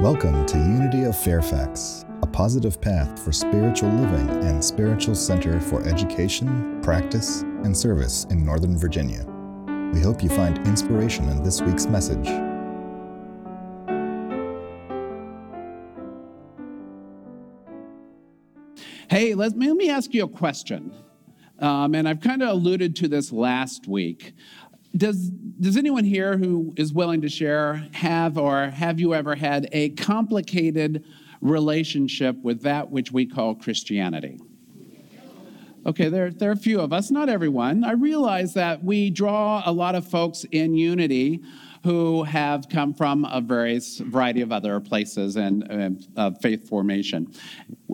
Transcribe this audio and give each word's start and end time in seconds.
Welcome 0.00 0.46
to 0.46 0.56
Unity 0.56 1.04
of 1.04 1.14
Fairfax, 1.14 2.06
a 2.22 2.26
positive 2.26 2.80
path 2.80 3.22
for 3.22 3.32
spiritual 3.32 3.90
living 3.90 4.30
and 4.44 4.64
spiritual 4.64 5.14
center 5.14 5.60
for 5.60 5.86
education, 5.86 6.80
practice, 6.80 7.42
and 7.42 7.76
service 7.76 8.24
in 8.30 8.42
Northern 8.42 8.78
Virginia. 8.78 9.26
We 9.92 10.00
hope 10.00 10.22
you 10.22 10.30
find 10.30 10.56
inspiration 10.66 11.28
in 11.28 11.42
this 11.42 11.60
week's 11.60 11.84
message. 11.84 12.26
Hey, 19.10 19.34
let 19.34 19.54
me, 19.54 19.68
let 19.68 19.76
me 19.76 19.90
ask 19.90 20.14
you 20.14 20.24
a 20.24 20.28
question. 20.28 20.94
Um, 21.58 21.94
and 21.94 22.08
I've 22.08 22.22
kind 22.22 22.42
of 22.42 22.48
alluded 22.48 22.96
to 22.96 23.08
this 23.08 23.32
last 23.32 23.86
week. 23.86 24.32
Does, 24.96 25.30
does 25.60 25.76
anyone 25.76 26.04
here 26.04 26.38
who 26.38 26.72
is 26.76 26.92
willing 26.92 27.20
to 27.20 27.28
share 27.28 27.86
have 27.92 28.38
or 28.38 28.70
have 28.70 28.98
you 28.98 29.14
ever 29.14 29.34
had 29.34 29.68
a 29.72 29.90
complicated 29.90 31.04
relationship 31.42 32.36
with 32.42 32.62
that 32.62 32.90
which 32.90 33.12
we 33.12 33.26
call 33.26 33.54
Christianity? 33.54 34.38
Okay, 35.86 36.08
there, 36.08 36.30
there 36.30 36.50
are 36.50 36.52
a 36.52 36.56
few 36.56 36.80
of 36.80 36.92
us, 36.92 37.10
not 37.10 37.28
everyone. 37.28 37.84
I 37.84 37.92
realize 37.92 38.54
that 38.54 38.84
we 38.84 39.10
draw 39.10 39.62
a 39.64 39.72
lot 39.72 39.94
of 39.94 40.06
folks 40.06 40.44
in 40.50 40.74
unity 40.74 41.42
who 41.82 42.22
have 42.24 42.68
come 42.68 42.92
from 42.92 43.24
a 43.24 43.40
various 43.40 43.98
variety 43.98 44.42
of 44.42 44.52
other 44.52 44.78
places 44.80 45.36
and 45.36 46.06
uh, 46.16 46.30
faith 46.42 46.68
formation. 46.68 47.32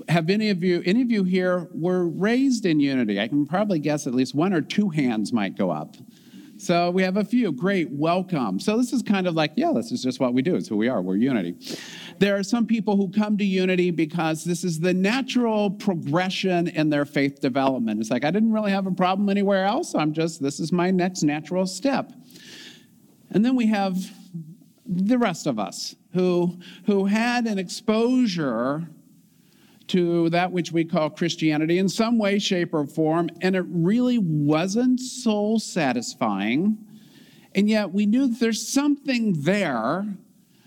Have 0.09 0.29
any 0.30 0.51
of 0.51 0.65
you, 0.65 0.83
any 0.85 1.02
of 1.02 1.10
you 1.10 1.23
here 1.23 1.69
were 1.73 2.09
raised 2.09 2.66
in 2.66 2.80
unity? 2.80 3.21
I 3.21 3.29
can 3.29 3.46
probably 3.46 3.79
guess 3.79 4.09
at 4.09 4.15
least 4.15 4.35
one 4.35 4.52
or 4.52 4.60
two 4.60 4.88
hands 4.88 5.33
might 5.33 5.57
go 5.57 5.71
up. 5.71 5.96
So 6.59 6.91
we 6.91 7.02
have 7.02 7.16
a 7.16 7.24
few. 7.24 7.52
Great, 7.52 7.91
welcome. 7.91 8.59
So 8.59 8.78
this 8.78 8.92
is 8.92 9.02
kind 9.02 9.27
of 9.27 9.34
like, 9.34 9.52
yeah, 9.56 9.73
this 9.74 9.92
is 9.92 10.02
just 10.02 10.20
what 10.20 10.33
we 10.33 10.41
do. 10.41 10.57
It's 10.57 10.68
who 10.68 10.76
we 10.76 10.88
are. 10.88 11.02
We're 11.02 11.16
unity. 11.16 11.54
There 12.18 12.37
are 12.37 12.43
some 12.43 12.66
people 12.66 12.96
who 12.96 13.10
come 13.10 13.37
to 13.38 13.45
unity 13.45 13.90
because 13.90 14.43
this 14.43 14.65
is 14.65 14.80
the 14.80 14.95
natural 14.95 15.71
progression 15.71 16.68
in 16.68 16.88
their 16.88 17.04
faith 17.04 17.40
development. 17.40 18.01
It's 18.01 18.10
like, 18.10 18.24
I 18.24 18.30
didn't 18.30 18.52
really 18.52 18.71
have 18.71 18.87
a 18.87 18.90
problem 18.90 19.29
anywhere 19.29 19.66
else. 19.66 19.95
I'm 19.95 20.15
just, 20.15 20.43
this 20.43 20.59
is 20.59 20.73
my 20.73 20.90
next 20.90 21.23
natural 21.23 21.66
step. 21.66 22.12
And 23.30 23.45
then 23.45 23.54
we 23.54 23.66
have 23.66 23.96
the 24.87 25.18
rest 25.18 25.46
of 25.46 25.59
us 25.59 25.95
who, 26.15 26.59
who 26.87 27.04
had 27.04 27.46
an 27.46 27.59
exposure 27.59 28.88
to 29.88 30.29
that 30.30 30.52
which 30.52 30.73
we 30.73 30.84
call 30.84 31.10
Christianity 31.10 31.79
in 31.79 31.88
some 31.88 32.18
way, 32.18 32.38
shape, 32.38 32.74
or 32.74 32.87
form, 32.87 33.29
and 33.40 33.54
it 33.54 33.65
really 33.68 34.18
wasn't 34.18 35.01
soul 35.01 35.59
satisfying. 35.59 36.78
And 37.54 37.68
yet 37.68 37.93
we 37.93 38.06
knew 38.06 38.28
that 38.28 38.40
there's 38.40 38.66
something 38.66 39.34
there 39.43 40.04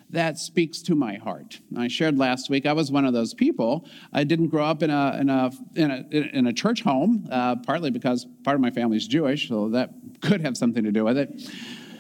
that 0.10 0.40
speaks 0.40 0.82
to 0.82 0.96
my 0.96 1.16
heart. 1.16 1.60
I 1.78 1.88
shared 1.88 2.18
last 2.18 2.50
week, 2.50 2.66
I 2.66 2.74
was 2.74 2.92
one 2.92 3.06
of 3.06 3.14
those 3.14 3.34
people. 3.34 3.86
I 4.12 4.24
didn't 4.24 4.48
grow 4.48 4.66
up 4.66 4.82
in 4.82 4.90
a, 4.90 5.18
in 5.20 5.30
a, 5.30 5.52
in 5.76 5.92
a, 5.92 6.38
in 6.38 6.48
a 6.48 6.54
church 6.54 6.82
home, 6.82 7.28
uh, 7.32 7.58
partly 7.58 7.92
because 7.92 8.26
part 8.44 8.56
of 8.56 8.62
my 8.62 8.72
family 8.72 8.98
is 8.98 9.08
Jewish, 9.08 9.48
so 9.48 9.70
that 9.70 9.92
could 10.22 10.42
have 10.42 10.58
something 10.58 10.84
to 10.84 10.92
do 10.92 11.04
with 11.04 11.18
it. 11.18 11.30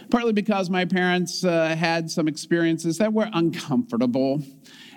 Partly 0.09 0.33
because 0.33 0.71
my 0.71 0.85
parents 0.85 1.43
uh, 1.43 1.75
had 1.75 2.09
some 2.09 2.27
experiences 2.27 2.97
that 2.97 3.13
were 3.13 3.29
uncomfortable 3.31 4.41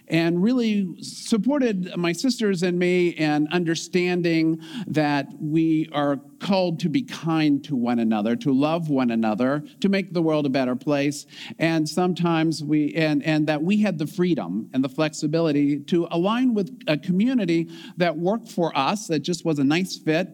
and 0.08 0.42
really 0.42 0.94
supported 1.00 1.96
my 1.96 2.12
sisters 2.12 2.62
and 2.62 2.78
me 2.78 3.08
in 3.08 3.48
understanding 3.52 4.60
that 4.86 5.28
we 5.40 5.88
are 5.92 6.20
called 6.40 6.80
to 6.80 6.88
be 6.88 7.02
kind 7.02 7.64
to 7.64 7.76
one 7.76 7.98
another, 7.98 8.36
to 8.36 8.52
love 8.52 8.88
one 8.88 9.10
another, 9.10 9.62
to 9.80 9.88
make 9.88 10.12
the 10.12 10.20
world 10.20 10.44
a 10.44 10.50
better 10.50 10.76
place. 10.76 11.26
And 11.58 11.88
sometimes 11.88 12.62
we, 12.62 12.94
and, 12.94 13.22
and 13.22 13.46
that 13.46 13.62
we 13.62 13.80
had 13.80 13.98
the 13.98 14.06
freedom 14.06 14.68
and 14.74 14.84
the 14.84 14.88
flexibility 14.88 15.78
to 15.80 16.08
align 16.10 16.52
with 16.52 16.82
a 16.88 16.98
community 16.98 17.70
that 17.96 18.16
worked 18.16 18.48
for 18.48 18.76
us, 18.76 19.06
that 19.06 19.20
just 19.20 19.44
was 19.44 19.58
a 19.58 19.64
nice 19.64 19.96
fit, 19.96 20.28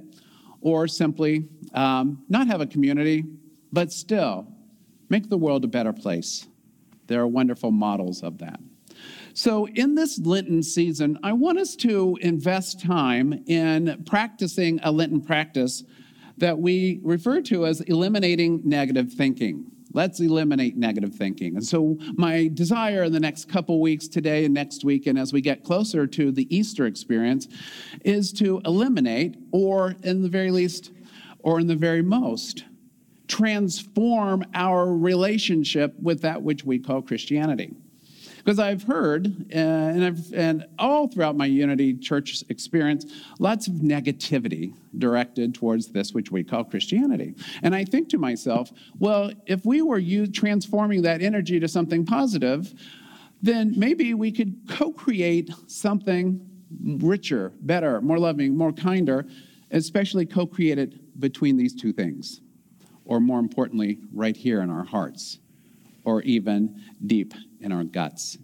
or 0.61 0.89
simply 0.89 1.49
um, 1.75 2.25
not 2.29 2.47
have 2.47 2.61
a 2.61 2.67
community, 2.67 3.25
but 3.71 3.93
still 3.93 4.49
make 5.09 5.29
the 5.29 5.39
world 5.39 5.65
a 5.65 5.69
better 5.69 5.93
place. 5.93 6.47
There 7.07 7.21
are 7.21 7.29
wonderful 7.29 7.71
models 7.71 8.23
of 8.23 8.39
that. 8.39 8.61
So, 9.35 9.69
in 9.69 9.95
this 9.95 10.19
Lenten 10.19 10.63
season, 10.63 11.19
I 11.23 11.33
want 11.33 11.59
us 11.59 11.77
to 11.77 12.19
invest 12.21 12.81
time 12.81 13.45
in 13.47 14.03
practicing 14.05 14.81
a 14.83 14.91
Lenten 14.91 15.21
practice 15.21 15.85
that 16.39 16.59
we 16.59 17.01
refer 17.03 17.41
to 17.43 17.67
as 17.67 17.81
eliminating 17.83 18.63
negative 18.65 19.13
thinking. 19.13 19.71
Let's 19.93 20.21
eliminate 20.21 20.77
negative 20.77 21.15
thinking. 21.15 21.57
And 21.57 21.65
so, 21.65 21.99
my 22.17 22.51
desire 22.53 23.05
in 23.05 23.13
the 23.13 23.21
next 23.21 23.49
couple 23.49 23.81
weeks, 23.81 24.09
today 24.09 24.45
and 24.45 24.53
next 24.53 24.85
week, 24.85 25.07
and 25.07 25.19
as 25.19 25.33
we 25.33 25.41
get 25.41 25.65
closer 25.65 26.07
to 26.07 26.33
the 26.33 26.55
Easter 26.55 26.87
experience, 26.87 27.49
is 28.05 28.33
to 28.35 28.61
eliminate, 28.65 29.37
or 29.53 29.95
in 30.03 30.23
the 30.23 30.29
very 30.29 30.51
least, 30.51 30.91
or 31.39 31.61
in 31.61 31.67
the 31.67 31.77
very 31.77 32.03
most, 32.03 32.65
transform 33.29 34.45
our 34.55 34.93
relationship 34.93 35.95
with 36.01 36.23
that 36.23 36.43
which 36.43 36.65
we 36.65 36.79
call 36.79 37.03
Christianity. 37.03 37.75
Because 38.49 38.61
I've 38.61 38.85
heard, 38.85 39.27
uh, 39.55 39.59
and, 39.59 40.03
I've, 40.03 40.33
and 40.33 40.67
all 40.79 41.07
throughout 41.07 41.37
my 41.37 41.45
Unity 41.45 41.93
Church 41.93 42.43
experience, 42.49 43.05
lots 43.39 43.67
of 43.67 43.75
negativity 43.75 44.73
directed 44.97 45.53
towards 45.53 45.89
this, 45.89 46.15
which 46.15 46.31
we 46.31 46.43
call 46.45 46.65
Christianity. 46.65 47.35
And 47.63 47.75
I 47.75 47.85
think 47.85 48.09
to 48.09 48.17
myself, 48.17 48.73
well, 48.99 49.31
if 49.45 49.67
we 49.67 49.83
were 49.83 49.99
you 49.99 50.27
transforming 50.27 51.03
that 51.03 51.21
energy 51.21 51.61
to 51.61 51.69
something 51.69 52.07
positive, 52.07 52.73
then 53.43 53.75
maybe 53.77 54.15
we 54.15 54.33
could 54.33 54.57
co 54.67 54.93
create 54.93 55.51
something 55.67 56.41
richer, 56.81 57.53
better, 57.61 58.01
more 58.01 58.19
loving, 58.19 58.57
more 58.57 58.73
kinder, 58.73 59.27
especially 59.73 60.25
co 60.25 60.47
created 60.47 60.99
between 61.19 61.59
these 61.59 61.75
two 61.75 61.93
things, 61.93 62.41
or 63.05 63.21
more 63.21 63.41
importantly, 63.41 63.99
right 64.11 64.39
here 64.39 64.63
in 64.63 64.71
our 64.71 64.85
hearts, 64.85 65.39
or 66.09 66.23
even 66.23 66.75
deep 67.05 67.35
in 67.61 67.71
our 67.71 67.85
guts, 67.85 68.39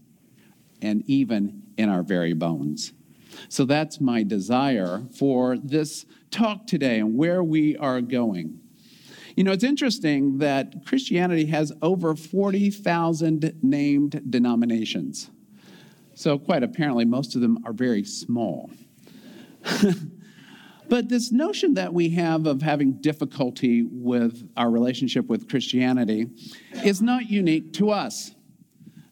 and 0.83 1.03
even 1.07 1.63
in 1.79 1.89
our 1.89 2.03
very 2.03 2.35
bones. 2.35 2.93
So 3.49 3.65
that's 3.65 4.03
my 4.03 4.23
desire 4.23 5.03
for 5.19 5.57
this 5.57 6.05
talk 6.31 6.67
today 6.67 6.99
and 6.99 7.17
where 7.17 7.43
we 7.43 7.75
are 7.79 8.03
going. 8.03 8.61
You 9.35 9.45
know, 9.45 9.53
it's 9.53 9.65
interesting 9.65 10.37
that 10.39 10.85
Christianity 10.85 11.47
has 11.47 11.73
over 11.81 12.15
40,000 12.15 13.55
named 13.63 14.23
denominations. 14.29 15.31
So, 16.15 16.39
quite 16.39 16.63
apparently, 16.63 17.07
most 17.07 17.35
of 17.35 17.41
them 17.41 17.59
are 17.65 17.73
very 17.73 18.05
small. 18.05 18.71
but 20.89 21.09
this 21.09 21.33
notion 21.33 21.75
that 21.75 21.93
we 21.93 22.11
have 22.11 22.47
of 22.47 22.63
having 22.63 22.93
difficulty 22.93 23.83
with 23.91 24.49
our 24.57 24.71
relationship 24.71 25.27
with 25.27 25.49
Christianity 25.49 26.29
is 26.85 27.01
not 27.01 27.31
unique 27.31 27.73
to 27.75 27.91
us. 27.91 28.35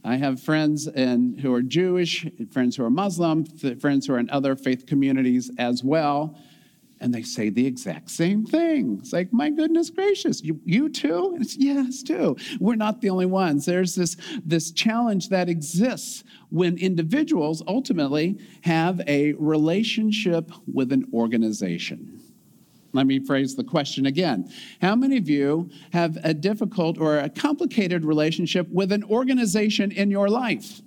I 0.04 0.16
have 0.16 0.42
friends 0.42 0.88
and 0.88 1.38
who 1.40 1.54
are 1.54 1.62
Jewish, 1.62 2.26
friends 2.50 2.76
who 2.76 2.84
are 2.84 2.90
Muslim, 2.90 3.44
friends 3.80 4.06
who 4.06 4.14
are 4.14 4.18
in 4.18 4.28
other 4.30 4.56
faith 4.56 4.86
communities 4.86 5.50
as 5.58 5.84
well, 5.84 6.36
and 7.02 7.12
they 7.12 7.22
say 7.22 7.50
the 7.50 7.66
exact 7.66 8.10
same 8.10 8.46
thing. 8.46 8.98
It's 9.00 9.12
like, 9.12 9.32
my 9.32 9.50
goodness 9.50 9.90
gracious, 9.90 10.42
you, 10.42 10.60
you 10.64 10.88
too? 10.88 11.32
And 11.34 11.42
it's, 11.42 11.56
yes, 11.56 12.02
too. 12.02 12.36
We're 12.60 12.76
not 12.76 13.00
the 13.00 13.10
only 13.10 13.26
ones. 13.26 13.66
There's 13.66 13.94
this, 13.94 14.16
this 14.44 14.70
challenge 14.70 15.28
that 15.30 15.48
exists 15.48 16.22
when 16.50 16.78
individuals 16.78 17.62
ultimately 17.66 18.38
have 18.62 19.00
a 19.06 19.32
relationship 19.34 20.50
with 20.72 20.92
an 20.92 21.08
organization. 21.12 22.20
Let 22.92 23.06
me 23.06 23.18
phrase 23.18 23.56
the 23.56 23.64
question 23.64 24.06
again. 24.06 24.52
How 24.80 24.94
many 24.94 25.16
of 25.16 25.28
you 25.28 25.70
have 25.92 26.18
a 26.22 26.32
difficult 26.32 26.98
or 26.98 27.18
a 27.18 27.28
complicated 27.28 28.04
relationship 28.04 28.68
with 28.70 28.92
an 28.92 29.02
organization 29.04 29.90
in 29.90 30.10
your 30.10 30.28
life? 30.28 30.82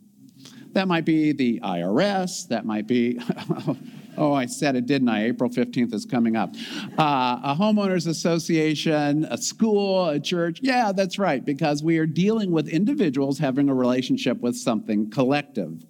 That 0.73 0.87
might 0.87 1.05
be 1.05 1.31
the 1.31 1.59
IRS, 1.61 2.47
that 2.49 2.65
might 2.65 2.85
be, 2.85 3.19
oh, 4.17 4.33
I 4.33 4.45
said 4.45 4.75
it, 4.75 4.85
didn't 4.85 5.09
I? 5.09 5.25
April 5.25 5.49
15th 5.49 5.93
is 5.93 6.05
coming 6.05 6.35
up. 6.35 6.55
Uh, 6.97 7.39
a 7.43 7.55
homeowners 7.57 8.07
association, 8.07 9.25
a 9.25 9.37
school, 9.37 10.09
a 10.09 10.19
church. 10.19 10.59
Yeah, 10.61 10.91
that's 10.91 11.19
right, 11.19 11.43
because 11.43 11.83
we 11.83 11.97
are 11.97 12.05
dealing 12.05 12.51
with 12.51 12.67
individuals 12.67 13.39
having 13.39 13.69
a 13.69 13.73
relationship 13.73 14.39
with 14.39 14.55
something 14.55 15.09
collective. 15.09 15.85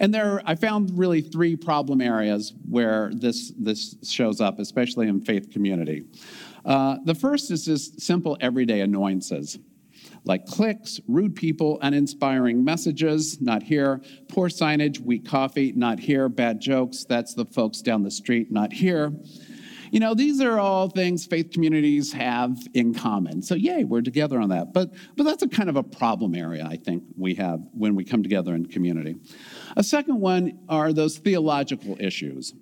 And 0.00 0.14
there, 0.14 0.42
I 0.44 0.54
found 0.54 0.96
really 0.98 1.20
three 1.20 1.56
problem 1.56 2.00
areas 2.00 2.52
where 2.68 3.10
this, 3.12 3.52
this 3.58 3.96
shows 4.02 4.40
up, 4.40 4.58
especially 4.58 5.08
in 5.08 5.20
faith 5.20 5.50
community. 5.50 6.04
Uh, 6.64 6.98
the 7.04 7.14
first 7.14 7.50
is 7.50 7.64
just 7.64 8.00
simple 8.00 8.36
everyday 8.40 8.80
annoyances 8.80 9.58
like 10.24 10.46
cliques, 10.46 11.00
rude 11.08 11.34
people, 11.34 11.78
uninspiring 11.82 12.62
messages, 12.62 13.40
not 13.40 13.62
here, 13.62 14.00
poor 14.28 14.48
signage, 14.48 15.00
weak 15.00 15.26
coffee, 15.26 15.72
not 15.72 15.98
here, 15.98 16.28
bad 16.28 16.60
jokes, 16.60 17.04
that's 17.04 17.34
the 17.34 17.44
folks 17.44 17.80
down 17.80 18.02
the 18.02 18.10
street, 18.10 18.50
not 18.50 18.72
here. 18.72 19.12
You 19.90 19.98
know, 19.98 20.14
these 20.14 20.40
are 20.40 20.58
all 20.58 20.88
things 20.88 21.26
faith 21.26 21.50
communities 21.50 22.12
have 22.12 22.56
in 22.74 22.94
common. 22.94 23.42
So, 23.42 23.56
yay, 23.56 23.82
we're 23.82 24.02
together 24.02 24.40
on 24.40 24.50
that. 24.50 24.72
But, 24.72 24.92
but 25.16 25.24
that's 25.24 25.42
a 25.42 25.48
kind 25.48 25.68
of 25.68 25.74
a 25.74 25.82
problem 25.82 26.36
area, 26.36 26.64
I 26.64 26.76
think, 26.76 27.02
we 27.16 27.34
have 27.34 27.60
when 27.72 27.96
we 27.96 28.04
come 28.04 28.22
together 28.22 28.54
in 28.54 28.66
community. 28.66 29.16
A 29.76 29.82
second 29.82 30.20
one 30.20 30.60
are 30.68 30.92
those 30.92 31.18
theological 31.18 31.96
issues, 31.98 32.54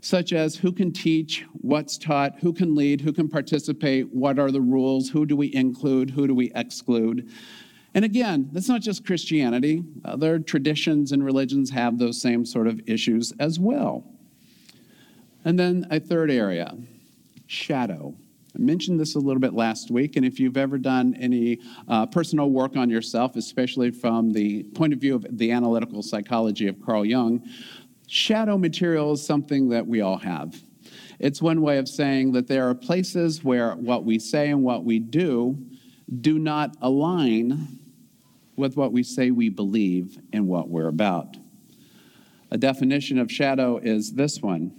such 0.00 0.32
as 0.32 0.56
who 0.56 0.72
can 0.72 0.92
teach, 0.92 1.44
what's 1.52 1.98
taught, 1.98 2.38
who 2.40 2.52
can 2.52 2.74
lead, 2.74 3.00
who 3.00 3.12
can 3.12 3.28
participate, 3.28 4.12
what 4.12 4.38
are 4.38 4.50
the 4.50 4.60
rules, 4.60 5.08
who 5.08 5.26
do 5.26 5.36
we 5.36 5.52
include, 5.54 6.10
who 6.10 6.26
do 6.26 6.34
we 6.34 6.52
exclude. 6.54 7.28
And 7.94 8.04
again, 8.04 8.50
that's 8.52 8.68
not 8.68 8.82
just 8.82 9.06
Christianity. 9.06 9.82
Other 10.04 10.38
traditions 10.38 11.12
and 11.12 11.24
religions 11.24 11.70
have 11.70 11.98
those 11.98 12.20
same 12.20 12.44
sort 12.44 12.66
of 12.66 12.80
issues 12.86 13.32
as 13.40 13.58
well. 13.58 14.04
And 15.44 15.58
then 15.58 15.86
a 15.90 15.98
third 15.98 16.30
area 16.30 16.76
shadow. 17.46 18.14
I 18.54 18.58
mentioned 18.58 18.98
this 18.98 19.14
a 19.14 19.18
little 19.18 19.40
bit 19.40 19.52
last 19.52 19.90
week, 19.90 20.16
and 20.16 20.24
if 20.24 20.40
you've 20.40 20.56
ever 20.56 20.78
done 20.78 21.14
any 21.20 21.58
uh, 21.88 22.06
personal 22.06 22.50
work 22.50 22.76
on 22.76 22.90
yourself, 22.90 23.36
especially 23.36 23.90
from 23.90 24.32
the 24.32 24.64
point 24.74 24.92
of 24.92 24.98
view 24.98 25.14
of 25.14 25.26
the 25.30 25.52
analytical 25.52 26.02
psychology 26.02 26.66
of 26.66 26.80
Carl 26.84 27.04
Jung, 27.04 27.42
shadow 28.06 28.56
material 28.56 29.12
is 29.12 29.24
something 29.24 29.68
that 29.70 29.86
we 29.86 30.00
all 30.00 30.18
have. 30.18 30.60
It's 31.18 31.40
one 31.40 31.62
way 31.62 31.78
of 31.78 31.88
saying 31.88 32.32
that 32.32 32.46
there 32.46 32.68
are 32.68 32.74
places 32.74 33.42
where 33.42 33.74
what 33.74 34.04
we 34.04 34.18
say 34.18 34.50
and 34.50 34.62
what 34.62 34.84
we 34.84 34.98
do 34.98 35.58
do 36.20 36.38
not 36.38 36.76
align 36.82 37.78
with 38.56 38.76
what 38.76 38.92
we 38.92 39.02
say 39.02 39.30
we 39.30 39.48
believe 39.48 40.18
and 40.32 40.46
what 40.46 40.68
we're 40.68 40.88
about. 40.88 41.36
A 42.50 42.58
definition 42.58 43.18
of 43.18 43.30
shadow 43.30 43.78
is 43.78 44.12
this 44.12 44.40
one 44.40 44.72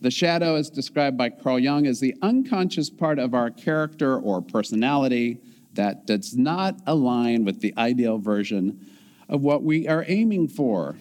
The 0.00 0.10
shadow, 0.10 0.56
is 0.56 0.70
described 0.70 1.16
by 1.16 1.30
Carl 1.30 1.58
Jung, 1.58 1.86
as 1.86 2.00
the 2.00 2.14
unconscious 2.22 2.90
part 2.90 3.18
of 3.18 3.34
our 3.34 3.50
character 3.50 4.18
or 4.18 4.42
personality 4.42 5.40
that 5.74 6.06
does 6.06 6.36
not 6.36 6.80
align 6.86 7.44
with 7.44 7.60
the 7.60 7.72
ideal 7.76 8.18
version 8.18 8.86
of 9.28 9.42
what 9.42 9.62
we 9.62 9.86
are 9.86 10.04
aiming 10.08 10.48
for. 10.48 10.96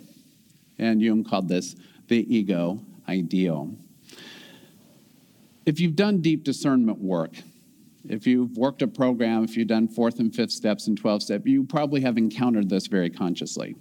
And 0.77 1.01
Jung 1.01 1.23
called 1.23 1.47
this 1.47 1.75
the 2.07 2.35
ego 2.35 2.79
ideal. 3.07 3.75
If 5.65 5.79
you've 5.79 5.95
done 5.95 6.21
deep 6.21 6.43
discernment 6.43 6.99
work, 6.99 7.31
if 8.07 8.27
you've 8.27 8.55
worked 8.55 8.81
a 8.81 8.87
program, 8.87 9.43
if 9.43 9.57
you've 9.57 9.67
done 9.67 9.87
fourth 9.87 10.19
and 10.19 10.33
fifth 10.33 10.51
steps 10.51 10.87
and 10.87 10.97
12 10.97 11.23
step, 11.23 11.47
you 11.47 11.63
probably 11.63 12.01
have 12.01 12.17
encountered 12.17 12.69
this 12.69 12.87
very 12.87 13.09
consciously. 13.09 13.75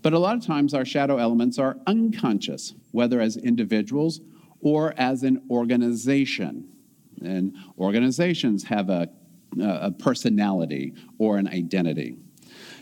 But 0.00 0.12
a 0.12 0.18
lot 0.18 0.36
of 0.36 0.46
times 0.46 0.74
our 0.74 0.84
shadow 0.84 1.18
elements 1.18 1.58
are 1.58 1.76
unconscious, 1.86 2.74
whether 2.92 3.20
as 3.20 3.36
individuals 3.36 4.20
or 4.60 4.94
as 4.96 5.24
an 5.24 5.42
organization. 5.50 6.68
And 7.22 7.56
organizations 7.78 8.64
have 8.64 8.90
a, 8.90 9.08
a 9.60 9.90
personality 9.90 10.94
or 11.18 11.36
an 11.36 11.48
identity. 11.48 12.16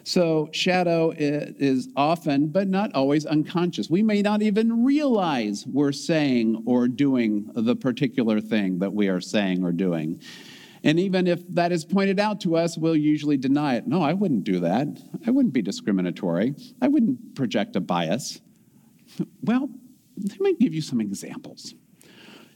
So, 0.06 0.48
shadow 0.52 1.12
is 1.16 1.88
often, 1.96 2.46
but 2.46 2.68
not 2.68 2.94
always, 2.94 3.26
unconscious. 3.26 3.90
We 3.90 4.04
may 4.04 4.22
not 4.22 4.40
even 4.40 4.84
realize 4.84 5.66
we're 5.66 5.90
saying 5.90 6.62
or 6.64 6.86
doing 6.86 7.50
the 7.56 7.74
particular 7.74 8.40
thing 8.40 8.78
that 8.78 8.92
we 8.92 9.08
are 9.08 9.20
saying 9.20 9.64
or 9.64 9.72
doing. 9.72 10.22
And 10.84 11.00
even 11.00 11.26
if 11.26 11.40
that 11.48 11.72
is 11.72 11.84
pointed 11.84 12.20
out 12.20 12.40
to 12.42 12.54
us, 12.54 12.78
we'll 12.78 12.94
usually 12.94 13.36
deny 13.36 13.74
it. 13.74 13.88
No, 13.88 14.00
I 14.00 14.12
wouldn't 14.12 14.44
do 14.44 14.60
that. 14.60 14.86
I 15.26 15.32
wouldn't 15.32 15.52
be 15.52 15.60
discriminatory. 15.60 16.54
I 16.80 16.86
wouldn't 16.86 17.34
project 17.34 17.74
a 17.74 17.80
bias. 17.80 18.40
Well, 19.42 19.68
let 20.24 20.40
me 20.40 20.54
give 20.54 20.72
you 20.72 20.82
some 20.82 21.00
examples. 21.00 21.74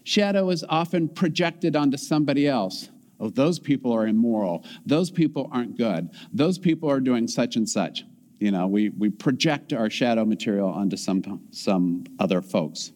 Shadow 0.04 0.50
is 0.50 0.64
often 0.68 1.08
projected 1.08 1.74
onto 1.74 1.96
somebody 1.96 2.46
else 2.46 2.90
oh, 3.20 3.30
those 3.30 3.58
people 3.58 3.92
are 3.92 4.06
immoral. 4.06 4.64
Those 4.86 5.10
people 5.10 5.48
aren't 5.52 5.76
good. 5.76 6.10
Those 6.32 6.58
people 6.58 6.90
are 6.90 7.00
doing 7.00 7.28
such 7.28 7.56
and 7.56 7.68
such. 7.68 8.04
You 8.38 8.50
know, 8.50 8.66
we, 8.66 8.88
we 8.88 9.10
project 9.10 9.72
our 9.72 9.90
shadow 9.90 10.24
material 10.24 10.68
onto 10.68 10.96
some, 10.96 11.42
some 11.50 12.04
other 12.18 12.40
folks. 12.40 12.92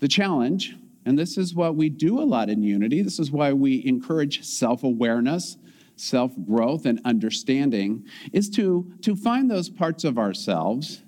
The 0.00 0.08
challenge, 0.08 0.76
and 1.06 1.18
this 1.18 1.38
is 1.38 1.54
what 1.54 1.74
we 1.74 1.88
do 1.88 2.20
a 2.20 2.24
lot 2.24 2.50
in 2.50 2.62
unity, 2.62 3.00
this 3.00 3.18
is 3.18 3.30
why 3.30 3.54
we 3.54 3.84
encourage 3.86 4.44
self 4.44 4.84
awareness, 4.84 5.56
self 5.96 6.32
growth, 6.46 6.84
and 6.84 7.00
understanding, 7.06 8.04
is 8.32 8.50
to, 8.50 8.92
to 9.00 9.16
find 9.16 9.50
those 9.50 9.70
parts 9.70 10.04
of 10.04 10.18
ourselves 10.18 11.02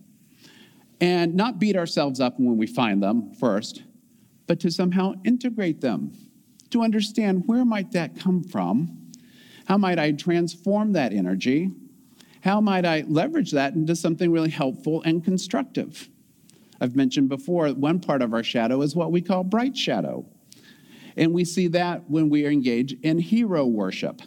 and 1.03 1.35
not 1.35 1.59
beat 1.59 1.77
ourselves 1.77 2.21
up 2.21 2.41
when 2.41 2.57
we 2.57 2.67
find 2.67 3.03
them 3.03 3.35
first, 3.35 3.83
but 4.47 4.59
to 4.61 4.71
somehow 4.71 5.13
integrate 5.25 5.83
them 5.83 6.13
to 6.71 6.83
understand 6.83 7.45
where 7.47 7.65
might 7.65 7.93
that 7.93 8.19
come 8.19 8.43
from? 8.43 9.13
How 9.67 9.79
might 9.79 9.99
I 9.99 10.13
transform 10.13 10.93
that 10.93 11.13
energy? 11.13 11.71
How 12.43 12.61
might 12.61 12.85
I 12.85 13.05
leverage 13.09 13.51
that 13.53 13.75
into 13.75 13.97
something 13.97 14.31
really 14.31 14.51
helpful 14.51 15.03
and 15.03 15.25
constructive? 15.25 16.09
I've 16.81 16.95
mentioned 16.95 17.29
before, 17.29 17.69
one 17.71 18.01
part 18.01 18.23
of 18.23 18.33
our 18.33 18.45
shadow 18.45 18.83
is 18.83 18.95
what 18.95 19.11
we 19.11 19.21
call 19.21 19.43
bright 19.43 19.77
shadow. 19.77 20.27
And 21.17 21.33
we 21.33 21.45
see 21.45 21.69
that 21.69 22.09
when 22.11 22.29
we 22.29 22.47
engage 22.47 22.93
in 23.03 23.19
hero 23.19 23.67
worship. 23.67 24.23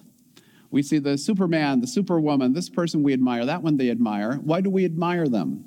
We 0.72 0.84
see 0.84 0.98
the 0.98 1.18
Superman, 1.18 1.82
the 1.82 1.88
Superwoman, 1.88 2.54
this 2.54 2.70
person 2.70 3.04
we 3.04 3.14
admire, 3.14 3.46
that 3.46 3.64
one 3.64 3.78
they 3.78 3.90
admire. 3.90 4.36
Why 4.36 4.62
do 4.62 4.70
we 4.70 4.86
admire 4.86 5.28
them? 5.28 5.66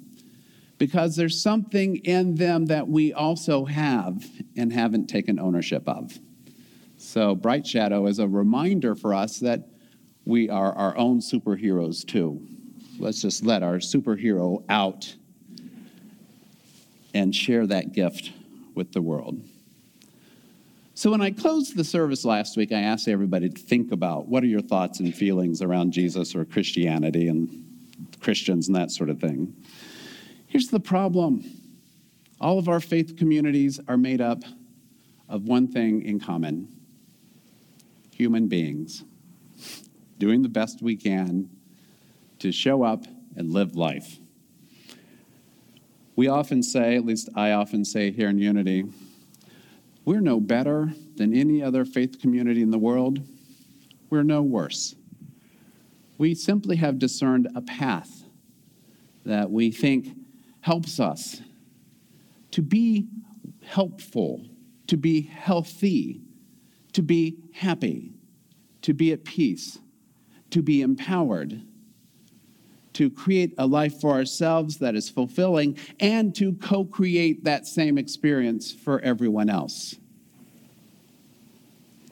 Because 0.79 1.17
there's 1.17 1.41
something 1.41 1.97
in 1.97 2.35
them 2.35 2.67
that 2.67 2.89
we 2.89 3.13
also 3.13 3.65
have 3.65 4.25
and 4.57 4.73
haven't 4.73 5.07
taken 5.07 5.39
ownership 5.39 5.89
of. 5.89 6.19
So, 7.03 7.35
Bright 7.35 7.67
Shadow 7.67 8.07
is 8.07 8.21
a 8.21 8.29
reminder 8.29 8.95
for 8.95 9.13
us 9.13 9.41
that 9.41 9.69
we 10.25 10.49
are 10.49 10.73
our 10.73 10.97
own 10.97 11.19
superheroes 11.19 12.07
too. 12.07 12.47
Let's 12.97 13.21
just 13.21 13.45
let 13.45 13.65
our 13.65 13.79
superhero 13.79 14.63
out 14.69 15.13
and 17.13 17.35
share 17.35 17.67
that 17.67 17.93
gift 17.93 18.31
with 18.77 18.93
the 18.93 19.03
world. 19.03 19.43
So, 20.95 21.11
when 21.11 21.21
I 21.21 21.33
closed 21.33 21.77
the 21.77 21.83
service 21.83 22.25
last 22.25 22.57
week, 22.57 22.71
I 22.71 22.81
asked 22.81 23.09
everybody 23.09 23.49
to 23.51 23.61
think 23.61 23.91
about 23.91 24.29
what 24.29 24.45
are 24.45 24.47
your 24.49 24.63
thoughts 24.63 25.01
and 25.01 25.13
feelings 25.13 25.61
around 25.61 25.93
Jesus 25.93 26.37
or 26.37 26.45
Christianity 26.45 27.27
and 27.27 27.91
Christians 28.21 28.69
and 28.69 28.77
that 28.77 28.93
sort 28.93 29.11
of 29.11 29.21
thing. 29.21 29.53
Here's 30.47 30.69
the 30.69 30.81
problem 30.81 31.45
all 32.41 32.61
of 32.61 32.69
our 32.69 32.81
faith 32.81 33.17
communities 33.17 33.81
are 33.89 33.97
made 33.97 34.21
up 34.21 34.45
of 35.29 35.43
one 35.43 35.67
thing 35.67 36.03
in 36.03 36.21
common 36.21 36.69
human 38.23 38.47
beings 38.47 39.03
doing 40.19 40.43
the 40.43 40.49
best 40.49 40.81
we 40.81 40.95
can 40.95 41.51
to 42.39 42.53
show 42.53 42.85
up 42.85 43.05
and 43.35 43.51
live 43.51 43.75
life. 43.75 44.21
We 46.15 46.29
often 46.29 46.63
say, 46.63 46.95
at 46.95 47.05
least 47.05 47.29
I 47.35 47.51
often 47.51 47.85
say 47.85 48.13
here 48.13 48.29
in 48.29 48.39
Unity, 48.39 48.85
we're 50.05 50.21
no 50.21 50.39
better 50.39 50.93
than 51.17 51.35
any 51.35 51.65
other 51.65 51.85
faith 51.85 52.21
community 52.21 52.63
in 52.63 52.71
the 52.71 52.79
world. 52.79 53.19
We're 54.09 54.23
no 54.23 54.41
worse. 54.41 54.95
We 56.17 56.37
simply 56.37 56.77
have 56.77 57.01
discerned 57.01 57.49
a 57.57 57.61
path 57.61 58.23
that 59.25 59.51
we 59.51 59.73
think 59.73 60.17
helps 60.61 61.01
us 61.01 61.43
to 62.53 62.63
be 62.63 63.09
helpful, 63.65 64.47
to 64.87 64.97
be 64.97 65.23
healthy, 65.23 66.21
to 66.93 67.03
be 67.03 67.37
happy, 67.53 68.13
to 68.83 68.93
be 68.93 69.13
at 69.13 69.25
peace, 69.25 69.79
to 70.51 70.63
be 70.63 70.83
empowered, 70.83 71.63
to 72.93 73.11
create 73.11 73.55
a 73.57 73.67
life 73.67 74.01
for 74.01 74.13
ourselves 74.13 74.79
that 74.79 74.95
is 74.95 75.09
fulfilling, 75.09 75.79
and 75.99 76.35
to 76.35 76.53
co 76.55 76.85
create 76.85 77.45
that 77.45 77.67
same 77.67 77.97
experience 77.97 78.73
for 78.73 79.01
everyone 79.01 79.49
else. 79.49 79.97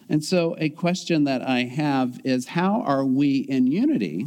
And 0.09 0.25
so, 0.25 0.57
a 0.59 0.71
question 0.71 1.25
that 1.25 1.43
I 1.43 1.65
have 1.65 2.21
is 2.25 2.49
how 2.49 2.83
are 2.83 3.05
we 3.05 3.39
in 3.39 3.67
unity 3.67 4.27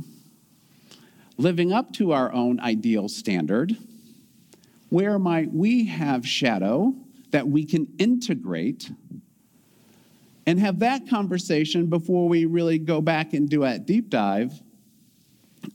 living 1.37 1.73
up 1.73 1.91
to 1.93 2.13
our 2.13 2.31
own 2.31 2.59
ideal 2.59 3.09
standard? 3.09 3.75
Where 4.89 5.17
might 5.17 5.51
we 5.51 5.87
have 5.87 6.25
shadow 6.25 6.93
that 7.31 7.47
we 7.47 7.65
can 7.65 7.87
integrate 7.97 8.91
and 10.45 10.59
have 10.59 10.79
that 10.79 11.07
conversation 11.07 11.87
before 11.87 12.27
we 12.27 12.45
really 12.45 12.77
go 12.77 13.01
back 13.01 13.33
and 13.33 13.49
do 13.49 13.63
a 13.63 13.79
deep 13.79 14.09
dive 14.09 14.61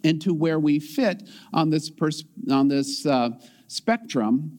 into 0.03 0.35
where 0.35 0.59
we 0.59 0.79
fit 0.79 1.23
on 1.53 1.71
this, 1.71 1.89
pers- 1.89 2.25
on 2.51 2.69
this 2.69 3.07
uh, 3.07 3.31
spectrum 3.67 4.59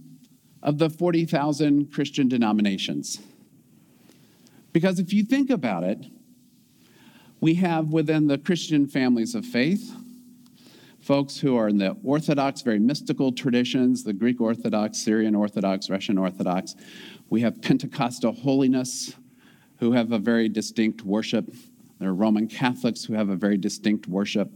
of 0.63 0.77
the 0.77 0.89
40,000 0.89 1.91
Christian 1.91 2.27
denominations. 2.27 3.19
Because 4.73 4.99
if 4.99 5.13
you 5.13 5.23
think 5.23 5.49
about 5.49 5.83
it, 5.83 6.05
we 7.39 7.55
have 7.55 7.87
within 7.87 8.27
the 8.27 8.37
Christian 8.37 8.87
families 8.87 9.35
of 9.35 9.45
faith 9.45 9.93
folks 11.09 11.39
who 11.39 11.57
are 11.57 11.67
in 11.67 11.77
the 11.77 11.97
Orthodox, 12.03 12.61
very 12.61 12.77
mystical 12.77 13.31
traditions, 13.31 14.03
the 14.03 14.13
Greek 14.13 14.39
Orthodox, 14.39 14.99
Syrian 14.99 15.33
Orthodox, 15.33 15.89
Russian 15.89 16.17
Orthodox. 16.17 16.75
We 17.29 17.41
have 17.41 17.61
Pentecostal 17.61 18.33
holiness, 18.33 19.15
who 19.79 19.93
have 19.93 20.11
a 20.11 20.19
very 20.19 20.49
distinct 20.49 21.03
worship. 21.03 21.49
There 21.99 22.09
are 22.09 22.13
Roman 22.13 22.47
Catholics 22.47 23.03
who 23.03 23.13
have 23.13 23.29
a 23.29 23.35
very 23.35 23.57
distinct 23.57 24.07
worship. 24.07 24.51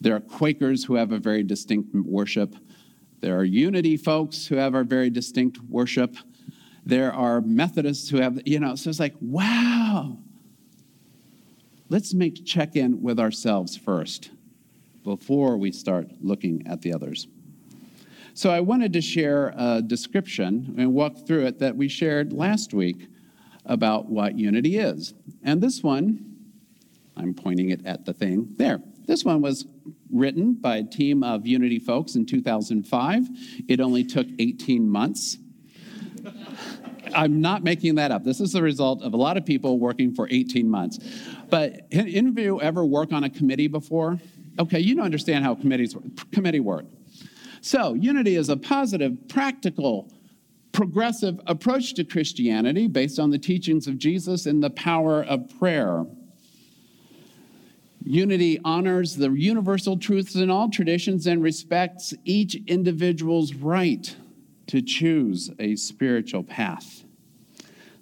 There 0.00 0.14
are 0.14 0.20
Quakers 0.20 0.84
who 0.84 0.94
have 0.94 1.12
a 1.12 1.18
very 1.18 1.42
distinct 1.42 1.94
worship. 1.94 2.54
There 3.20 3.36
are 3.38 3.44
Unity 3.44 3.96
folks 3.96 4.46
who 4.46 4.56
have 4.56 4.74
a 4.74 4.84
very 4.84 5.10
distinct 5.10 5.58
worship. 5.68 6.16
There 6.84 7.12
are 7.12 7.40
Methodists 7.40 8.08
who 8.08 8.18
have, 8.18 8.40
you 8.44 8.58
know, 8.58 8.74
so 8.74 8.90
it's 8.90 9.00
like, 9.00 9.14
wow. 9.20 10.18
Let's 11.88 12.14
make 12.14 12.44
check 12.44 12.74
in 12.74 13.02
with 13.02 13.20
ourselves 13.20 13.76
first 13.76 14.30
before 15.04 15.56
we 15.56 15.72
start 15.72 16.08
looking 16.20 16.66
at 16.66 16.82
the 16.82 16.94
others. 16.94 17.26
So 18.34 18.50
I 18.50 18.60
wanted 18.60 18.92
to 18.94 19.00
share 19.00 19.52
a 19.56 19.82
description 19.82 20.74
and 20.78 20.94
walk 20.94 21.26
through 21.26 21.46
it 21.46 21.58
that 21.58 21.76
we 21.76 21.88
shared 21.88 22.32
last 22.32 22.72
week 22.72 23.08
about 23.64 24.08
what 24.08 24.38
unity 24.38 24.78
is. 24.78 25.14
And 25.42 25.62
this 25.62 25.82
one, 25.82 26.36
I'm 27.16 27.34
pointing 27.34 27.70
it 27.70 27.84
at 27.86 28.04
the 28.04 28.12
thing 28.12 28.54
there. 28.56 28.80
This 29.06 29.24
one 29.24 29.42
was 29.42 29.66
written 30.10 30.54
by 30.54 30.76
a 30.76 30.84
team 30.84 31.22
of 31.22 31.46
Unity 31.46 31.78
folks 31.78 32.14
in 32.14 32.26
2005. 32.26 33.28
It 33.68 33.80
only 33.80 34.04
took 34.04 34.26
18 34.38 34.88
months. 34.88 35.38
I'm 37.14 37.40
not 37.40 37.64
making 37.64 37.96
that 37.96 38.10
up. 38.10 38.24
This 38.24 38.40
is 38.40 38.52
the 38.52 38.62
result 38.62 39.02
of 39.02 39.12
a 39.12 39.16
lot 39.16 39.36
of 39.36 39.44
people 39.44 39.78
working 39.78 40.14
for 40.14 40.28
18 40.30 40.68
months. 40.68 40.98
But 41.50 41.86
any 41.90 42.18
of 42.18 42.38
you 42.38 42.60
ever 42.60 42.84
work 42.84 43.12
on 43.12 43.24
a 43.24 43.30
committee 43.30 43.66
before? 43.68 44.18
Okay, 44.58 44.80
you 44.80 44.94
don't 44.94 45.04
understand 45.04 45.44
how 45.44 45.54
committees 45.54 45.96
committee 46.30 46.60
work. 46.60 46.86
So, 47.60 47.94
unity 47.94 48.36
is 48.36 48.48
a 48.48 48.56
positive, 48.56 49.28
practical, 49.28 50.12
progressive 50.72 51.40
approach 51.46 51.94
to 51.94 52.04
Christianity 52.04 52.86
based 52.86 53.18
on 53.18 53.30
the 53.30 53.38
teachings 53.38 53.86
of 53.86 53.98
Jesus 53.98 54.46
and 54.46 54.62
the 54.62 54.70
power 54.70 55.22
of 55.22 55.48
prayer. 55.58 56.04
Unity 58.04 58.58
honors 58.64 59.16
the 59.16 59.30
universal 59.30 59.96
truths 59.96 60.34
in 60.34 60.50
all 60.50 60.68
traditions 60.68 61.26
and 61.26 61.42
respects 61.42 62.12
each 62.24 62.56
individual's 62.66 63.54
right 63.54 64.16
to 64.66 64.82
choose 64.82 65.50
a 65.58 65.76
spiritual 65.76 66.42
path. 66.42 67.04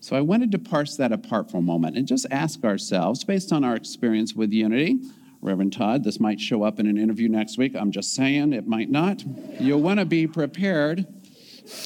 So 0.01 0.17
I 0.17 0.23
wanted 0.23 0.51
to 0.53 0.59
parse 0.59 0.97
that 0.97 1.13
apart 1.13 1.51
for 1.51 1.59
a 1.59 1.63
moment 1.63 1.99
and 1.99 2.07
just 2.07 2.27
ask 2.31 2.65
ourselves, 2.65 3.25
based 3.25 3.53
on 3.53 3.65
our 3.65 3.77
experience 3.77 4.35
with 4.35 4.53
unity, 4.53 5.01
Reverend 5.43 5.75
Todd, 5.75 6.05
this 6.05 6.19
might 6.19 6.41
show 6.41 6.63
up 6.63 6.81
in 6.81 6.87
an 6.87 6.97
interview 6.97 7.29
next 7.29 7.59
week. 7.59 7.75
I'm 7.75 7.91
just 7.91 8.15
saying 8.15 8.55
it 8.55 8.67
might 8.67 8.91
not. 8.91 9.23
You'll 9.61 9.83
want 9.83 10.01
to 10.01 10.07
be 10.07 10.27
prepared. 10.27 11.07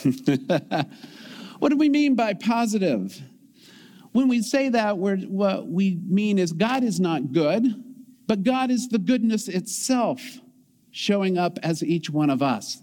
what 1.59 1.69
do 1.69 1.77
we 1.77 1.89
mean 1.89 2.15
by 2.15 2.35
positive? 2.35 3.21
When 4.13 4.29
we 4.29 4.43
say 4.43 4.69
that, 4.69 4.99
what 4.99 5.67
we 5.67 5.99
mean 6.07 6.39
is 6.39 6.53
God 6.53 6.85
is 6.85 7.01
not 7.01 7.33
good, 7.33 7.83
but 8.27 8.43
God 8.43 8.71
is 8.71 8.89
the 8.89 8.99
goodness 8.99 9.49
itself 9.49 10.21
showing 10.91 11.37
up 11.37 11.59
as 11.63 11.83
each 11.83 12.09
one 12.09 12.31
of 12.31 12.41
us. 12.41 12.81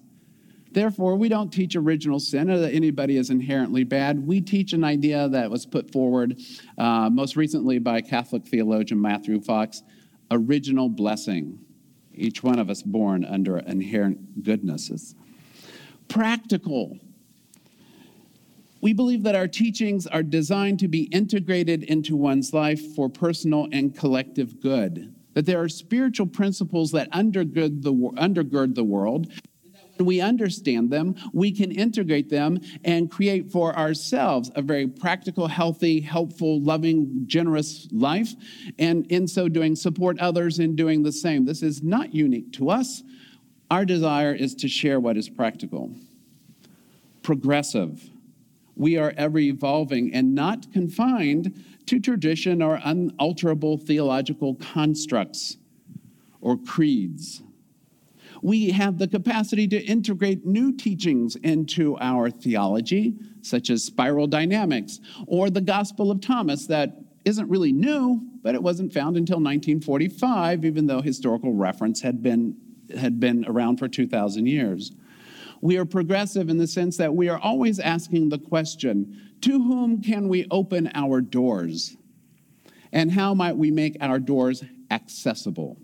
Therefore, 0.74 1.16
we 1.16 1.28
don't 1.28 1.52
teach 1.52 1.76
original 1.76 2.20
sin 2.20 2.50
or 2.50 2.60
that 2.60 2.74
anybody 2.74 3.18
is 3.18 3.30
inherently 3.30 3.84
bad. 3.84 4.26
We 4.26 4.40
teach 4.40 4.74
an 4.74 4.84
idea 4.84 5.28
that 5.30 5.50
was 5.50 5.66
put 5.66 5.92
forward 5.92 6.40
uh, 6.78 7.10
most 7.10 7.36
recently 7.36 7.80
by 7.80 8.02
Catholic 8.02 8.46
theologian 8.46 9.02
Matthew 9.02 9.42
Fox 9.42 9.84
original 10.30 10.88
blessing. 10.88 11.60
Each 12.14 12.42
one 12.42 12.60
of 12.60 12.70
us 12.70 12.82
born 12.82 13.26
under 13.26 13.58
inherent 13.60 14.44
goodnesses. 14.44 15.16
Practical. 16.12 17.00
We 18.82 18.94
believe 18.94 19.24
that 19.24 19.36
our 19.36 19.48
teachings 19.48 20.08
are 20.08 20.24
designed 20.24 20.80
to 20.80 20.88
be 20.88 21.04
integrated 21.04 21.84
into 21.84 22.16
one's 22.16 22.54
life 22.54 22.96
for 22.96 23.10
personal 23.10 23.68
and 23.72 23.96
collective 23.96 24.60
good 24.60 25.16
that 25.34 25.46
there 25.46 25.62
are 25.62 25.70
spiritual 25.70 26.28
principles 26.28 26.92
that 26.92 27.10
undergird 27.12 27.82
the, 27.84 27.94
undergird 27.94 28.76
the 28.76 28.84
world. 28.84 29.32
When 29.98 30.06
we 30.06 30.22
understand 30.22 30.90
them, 30.90 31.16
we 31.32 31.52
can 31.52 31.72
integrate 31.72 32.30
them 32.30 32.60
and 32.84 33.12
create 33.12 33.52
for 33.52 33.76
ourselves 33.78 34.52
a 34.56 34.62
very 34.62 34.88
practical, 34.88 35.48
healthy, 35.48 36.02
helpful, 36.02 36.62
loving, 36.62 37.24
generous 37.28 37.88
life. 37.92 38.34
And 38.80 39.06
in 39.12 39.28
so 39.28 39.48
doing, 39.48 39.76
support 39.76 40.20
others 40.20 40.60
in 40.60 40.76
doing 40.76 41.04
the 41.04 41.12
same. 41.12 41.46
This 41.46 41.62
is 41.62 41.84
not 41.84 42.14
unique 42.14 42.52
to 42.54 42.70
us. 42.70 43.04
Our 43.72 43.86
desire 43.86 44.36
is 44.36 44.54
to 44.56 44.68
share 44.68 45.00
what 45.00 45.16
is 45.16 45.30
practical. 45.30 45.96
Progressive. 47.24 48.10
We 48.76 48.98
are 48.98 49.14
ever 49.16 49.40
evolving 49.40 50.14
and 50.14 50.36
not 50.36 50.74
confined 50.74 51.64
to 51.86 52.02
tradition 52.02 52.62
or 52.62 52.82
unalterable 52.84 53.78
theological 53.78 54.56
constructs 54.56 55.56
or 56.42 56.58
creeds. 56.58 57.44
We 58.42 58.72
have 58.72 58.98
the 58.98 59.08
capacity 59.08 59.70
to 59.70 59.82
integrate 59.86 60.46
new 60.46 60.74
teachings 60.74 61.38
into 61.38 61.98
our 62.00 62.30
theology, 62.30 63.14
such 63.42 63.70
as 63.70 63.86
spiral 63.86 64.28
dynamics 64.28 65.00
or 65.28 65.50
the 65.50 65.62
Gospel 65.62 66.12
of 66.12 66.20
Thomas, 66.20 66.68
that 66.68 66.98
isn't 67.24 67.48
really 67.48 67.72
new, 67.72 68.22
but 68.42 68.54
it 68.54 68.62
wasn't 68.62 68.92
found 68.92 69.16
until 69.16 69.38
1945, 69.38 70.66
even 70.66 70.88
though 70.88 71.02
historical 71.02 71.54
reference 71.54 72.02
had 72.02 72.22
been, 72.22 72.58
had 72.98 73.20
been 73.20 73.46
around 73.48 73.78
for 73.78 73.88
2,000 73.88 74.46
years. 74.46 74.92
We 75.62 75.78
are 75.78 75.86
progressive 75.86 76.50
in 76.50 76.58
the 76.58 76.68
sense 76.68 76.98
that 76.98 77.14
we 77.14 77.30
are 77.30 77.40
always 77.40 77.80
asking 77.80 78.30
the 78.30 78.40
question 78.40 79.32
to 79.42 79.52
whom 79.52 80.02
can 80.02 80.28
we 80.28 80.48
open 80.52 80.92
our 80.94 81.22
doors? 81.22 81.96
And 82.92 83.12
how 83.12 83.34
might 83.34 83.58
we 83.58 83.72
make 83.72 83.98
our 84.02 84.20
doors 84.20 84.64
accessible? 84.90 85.78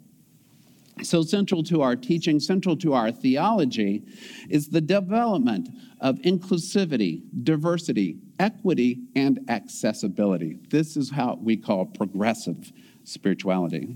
So, 1.04 1.22
central 1.22 1.62
to 1.64 1.84
our 1.84 1.96
teaching, 1.96 2.40
central 2.40 2.76
to 2.78 2.94
our 2.94 3.12
theology, 3.12 4.04
is 4.50 4.70
the 4.70 4.82
development 4.82 5.70
of 6.02 6.18
inclusivity, 6.20 7.22
diversity, 7.44 8.18
equity, 8.40 9.02
and 9.16 9.40
accessibility. 9.48 10.58
This 10.70 10.98
is 10.98 11.12
how 11.12 11.38
we 11.42 11.56
call 11.56 11.86
progressive 11.86 12.72
spirituality. 13.04 13.96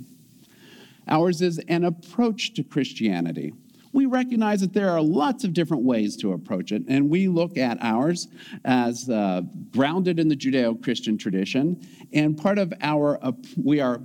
Ours 1.08 1.42
is 1.42 1.60
an 1.68 1.84
approach 1.84 2.54
to 2.54 2.64
Christianity 2.64 3.54
we 3.94 4.06
recognize 4.06 4.62
that 4.62 4.74
there 4.74 4.90
are 4.90 5.02
lots 5.02 5.44
of 5.44 5.54
different 5.54 5.84
ways 5.84 6.16
to 6.18 6.34
approach 6.34 6.72
it, 6.72 6.84
and 6.88 7.10
we 7.10 7.28
look 7.28 7.58
at 7.58 7.78
ours 7.82 8.28
as 8.64 9.10
uh, 9.10 9.42
grounded 9.72 10.20
in 10.20 10.28
the 10.28 10.36
Judeo 10.36 10.82
Christian 10.82 11.18
tradition. 11.18 11.86
And 12.14 12.38
part 12.38 12.58
of 12.58 12.74
our, 12.82 13.24
uh, 13.24 13.34
we 13.62 13.82
are 13.82 14.02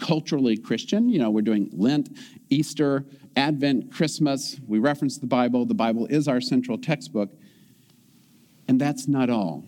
culturally 0.00 0.56
Christian. 0.56 1.08
You 1.08 1.18
know, 1.18 1.30
we're 1.30 1.42
doing 1.42 1.70
Lent, 1.72 2.16
Easter, 2.50 3.04
Advent, 3.36 3.92
Christmas. 3.92 4.60
We 4.66 4.78
reference 4.78 5.18
the 5.18 5.26
Bible. 5.26 5.66
The 5.66 5.74
Bible 5.74 6.06
is 6.06 6.28
our 6.28 6.40
central 6.40 6.78
textbook. 6.78 7.30
And 8.68 8.80
that's 8.80 9.08
not 9.08 9.30
all. 9.30 9.64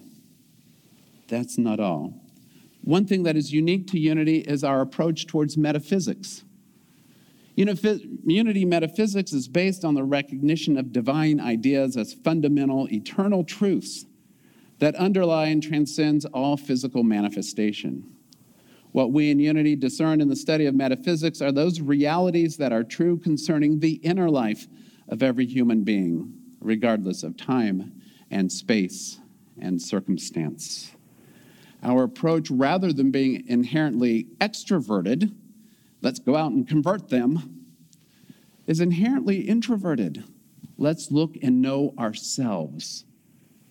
That's 1.28 1.58
not 1.58 1.80
all. 1.80 2.14
One 2.82 3.06
thing 3.06 3.22
that 3.24 3.36
is 3.36 3.52
unique 3.52 3.86
to 3.88 3.98
unity 3.98 4.38
is 4.38 4.62
our 4.62 4.80
approach 4.82 5.26
towards 5.26 5.56
metaphysics. 5.56 6.44
Unity 7.56 8.64
metaphysics 8.64 9.32
is 9.32 9.48
based 9.48 9.84
on 9.84 9.94
the 9.94 10.04
recognition 10.04 10.76
of 10.76 10.92
divine 10.92 11.40
ideas 11.40 11.96
as 11.96 12.12
fundamental, 12.12 12.88
eternal 12.92 13.44
truths 13.44 14.06
that 14.80 14.96
underlie 14.96 15.46
and 15.46 15.62
transcends 15.62 16.24
all 16.26 16.56
physical 16.56 17.04
manifestation. 17.04 18.04
What 18.90 19.12
we 19.12 19.30
in 19.30 19.38
Unity 19.38 19.76
discern 19.76 20.20
in 20.20 20.28
the 20.28 20.36
study 20.36 20.66
of 20.66 20.74
metaphysics 20.74 21.40
are 21.40 21.52
those 21.52 21.80
realities 21.80 22.56
that 22.56 22.72
are 22.72 22.84
true 22.84 23.18
concerning 23.18 23.80
the 23.80 23.94
inner 24.02 24.30
life 24.30 24.66
of 25.08 25.22
every 25.22 25.46
human 25.46 25.84
being, 25.84 26.32
regardless 26.60 27.22
of 27.22 27.36
time 27.36 27.92
and 28.30 28.50
space 28.50 29.20
and 29.60 29.80
circumstance. 29.80 30.92
Our 31.82 32.04
approach, 32.04 32.50
rather 32.50 32.92
than 32.92 33.10
being 33.10 33.46
inherently 33.46 34.28
extroverted, 34.40 35.34
let's 36.04 36.20
go 36.20 36.36
out 36.36 36.52
and 36.52 36.68
convert 36.68 37.08
them, 37.08 37.64
is 38.66 38.80
inherently 38.80 39.40
introverted. 39.40 40.22
Let's 40.76 41.10
look 41.10 41.36
and 41.42 41.62
know 41.62 41.94
ourselves, 41.98 43.04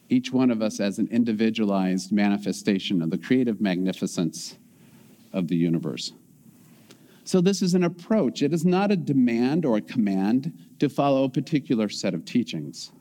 each 0.10 0.32
one 0.32 0.52
of 0.52 0.62
us 0.62 0.80
as 0.80 1.00
an 1.00 1.08
individualized 1.10 2.12
manifestation 2.12 3.02
of 3.02 3.12
the 3.12 3.18
creative 3.18 3.62
magnificence 3.62 4.58
of 5.32 5.48
the 5.48 5.56
universe. 5.56 6.12
So, 7.25 7.40
this 7.40 7.62
is 7.62 7.74
an 7.74 7.86
approach. 7.86 8.42
It 8.42 8.54
is 8.54 8.66
not 8.66 8.92
a 8.92 8.98
demand 8.98 9.66
or 9.66 9.78
a 9.78 9.82
command 9.82 10.52
to 10.80 10.90
follow 10.90 11.24
a 11.24 11.30
particular 11.30 11.88
set 11.88 12.13
of 12.13 12.25
teachings. 12.25 12.92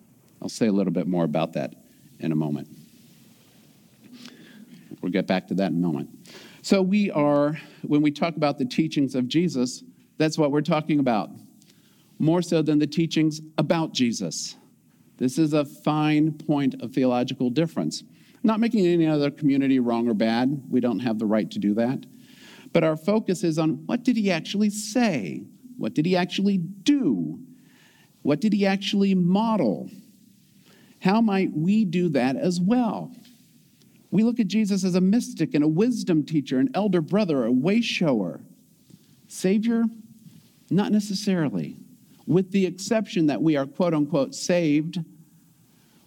I'll 0.41 0.49
say 0.49 0.69
a 0.69 0.73
little 0.73 0.93
bit 0.93 1.09
more 1.09 1.25
about 1.25 1.55
that 1.55 1.75
in 2.21 2.31
a 2.31 2.37
moment. 2.37 2.69
We'll 5.01 5.13
get 5.13 5.27
back 5.27 5.49
to 5.49 5.55
that 5.55 5.73
in 5.73 5.79
a 5.79 5.81
moment. 5.81 6.11
So, 6.63 6.81
we 6.81 7.11
are, 7.11 7.59
when 7.83 8.03
we 8.03 8.13
talk 8.13 8.37
about 8.37 8.57
the 8.57 8.65
teachings 8.65 9.17
of 9.17 9.27
Jesus, 9.27 9.83
that's 10.17 10.39
what 10.39 10.53
we're 10.53 10.61
talking 10.61 11.01
about. 11.01 11.31
more 12.19 12.41
so 12.41 12.63
than 12.63 12.79
the 12.79 12.87
teachings 12.87 13.41
about 13.59 13.93
Jesus. 13.93 14.55
This 15.19 15.39
is 15.39 15.53
a 15.53 15.65
fine 15.65 16.33
point 16.33 16.81
of 16.81 16.93
theological 16.93 17.51
difference. 17.51 18.05
Not 18.45 18.61
making 18.61 18.87
any 18.87 19.09
other 19.09 19.31
community 19.31 19.81
wrong 19.81 20.09
or 20.09 20.15
bad. 20.15 20.63
We 20.71 20.79
don't 20.81 21.01
have 21.01 21.19
the 21.19 21.27
right 21.27 21.51
to 21.51 21.59
do 21.59 21.75
that. 21.75 22.07
But 22.73 22.85
our 22.85 22.97
focus 22.97 23.43
is 23.43 23.59
on 23.59 23.85
what 23.87 24.05
did 24.05 24.17
he 24.17 24.31
actually 24.31 24.71
say? 24.71 25.43
What 25.77 25.95
did 25.95 26.07
he 26.07 26.17
actually 26.17 26.59
do? 26.59 27.41
What 28.23 28.41
did 28.41 28.53
he 28.53 28.67
actually 28.67 29.17
model? 29.17 29.91
How 31.01 31.21
might 31.21 31.53
we 31.53 31.85
do 31.85 32.09
that 32.11 32.37
as 32.37 32.61
well? 32.61 33.13
We 34.13 34.23
look 34.23 34.39
at 34.39 34.47
Jesus 34.47 34.85
as 34.85 34.95
a 34.95 35.01
mystic 35.01 35.55
and 35.55 35.65
a 35.65 35.69
wisdom 35.69 36.23
teacher, 36.23 36.59
an 36.59 36.69
elder 36.75 37.01
brother, 37.01 37.47
a 37.47 37.51
way 37.51 37.81
shower. 37.81 38.41
Savior? 39.27 39.85
Not 40.71 40.93
necessarily, 40.93 41.77
with 42.27 42.53
the 42.53 42.67
exception 42.67 43.27
that 43.27 43.41
we 43.41 43.57
are 43.57 43.67
quote 43.67 43.95
unquote 43.95 44.35
saved 44.35 45.03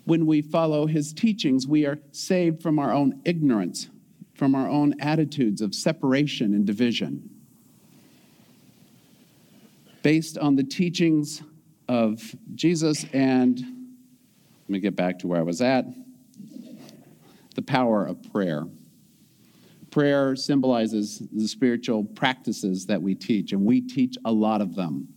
when 0.05 0.27
we 0.27 0.43
follow 0.43 0.85
his 0.85 1.13
teachings. 1.13 1.67
We 1.67 1.87
are 1.87 1.97
saved 2.11 2.61
from 2.61 2.77
our 2.77 2.93
own 2.93 3.21
ignorance, 3.25 3.89
from 4.35 4.53
our 4.53 4.69
own 4.69 4.99
attitudes 5.01 5.61
of 5.61 5.73
separation 5.73 6.53
and 6.53 6.63
division. 6.63 7.27
Based 10.03 10.37
on 10.37 10.55
the 10.55 10.63
teachings 10.63 11.41
of 11.89 12.35
Jesus 12.53 13.05
and, 13.13 13.57
let 13.57 14.69
me 14.69 14.79
get 14.79 14.95
back 14.95 15.17
to 15.19 15.27
where 15.27 15.39
I 15.39 15.43
was 15.43 15.59
at, 15.61 15.85
the 17.55 17.61
power 17.61 18.05
of 18.05 18.21
prayer. 18.31 18.65
Prayer 19.91 20.35
symbolizes 20.35 21.23
the 21.31 21.47
spiritual 21.47 22.03
practices 22.03 22.85
that 22.85 23.01
we 23.01 23.15
teach, 23.15 23.53
and 23.53 23.65
we 23.65 23.81
teach 23.81 24.17
a 24.25 24.31
lot 24.31 24.61
of 24.61 24.75
them. 24.75 25.07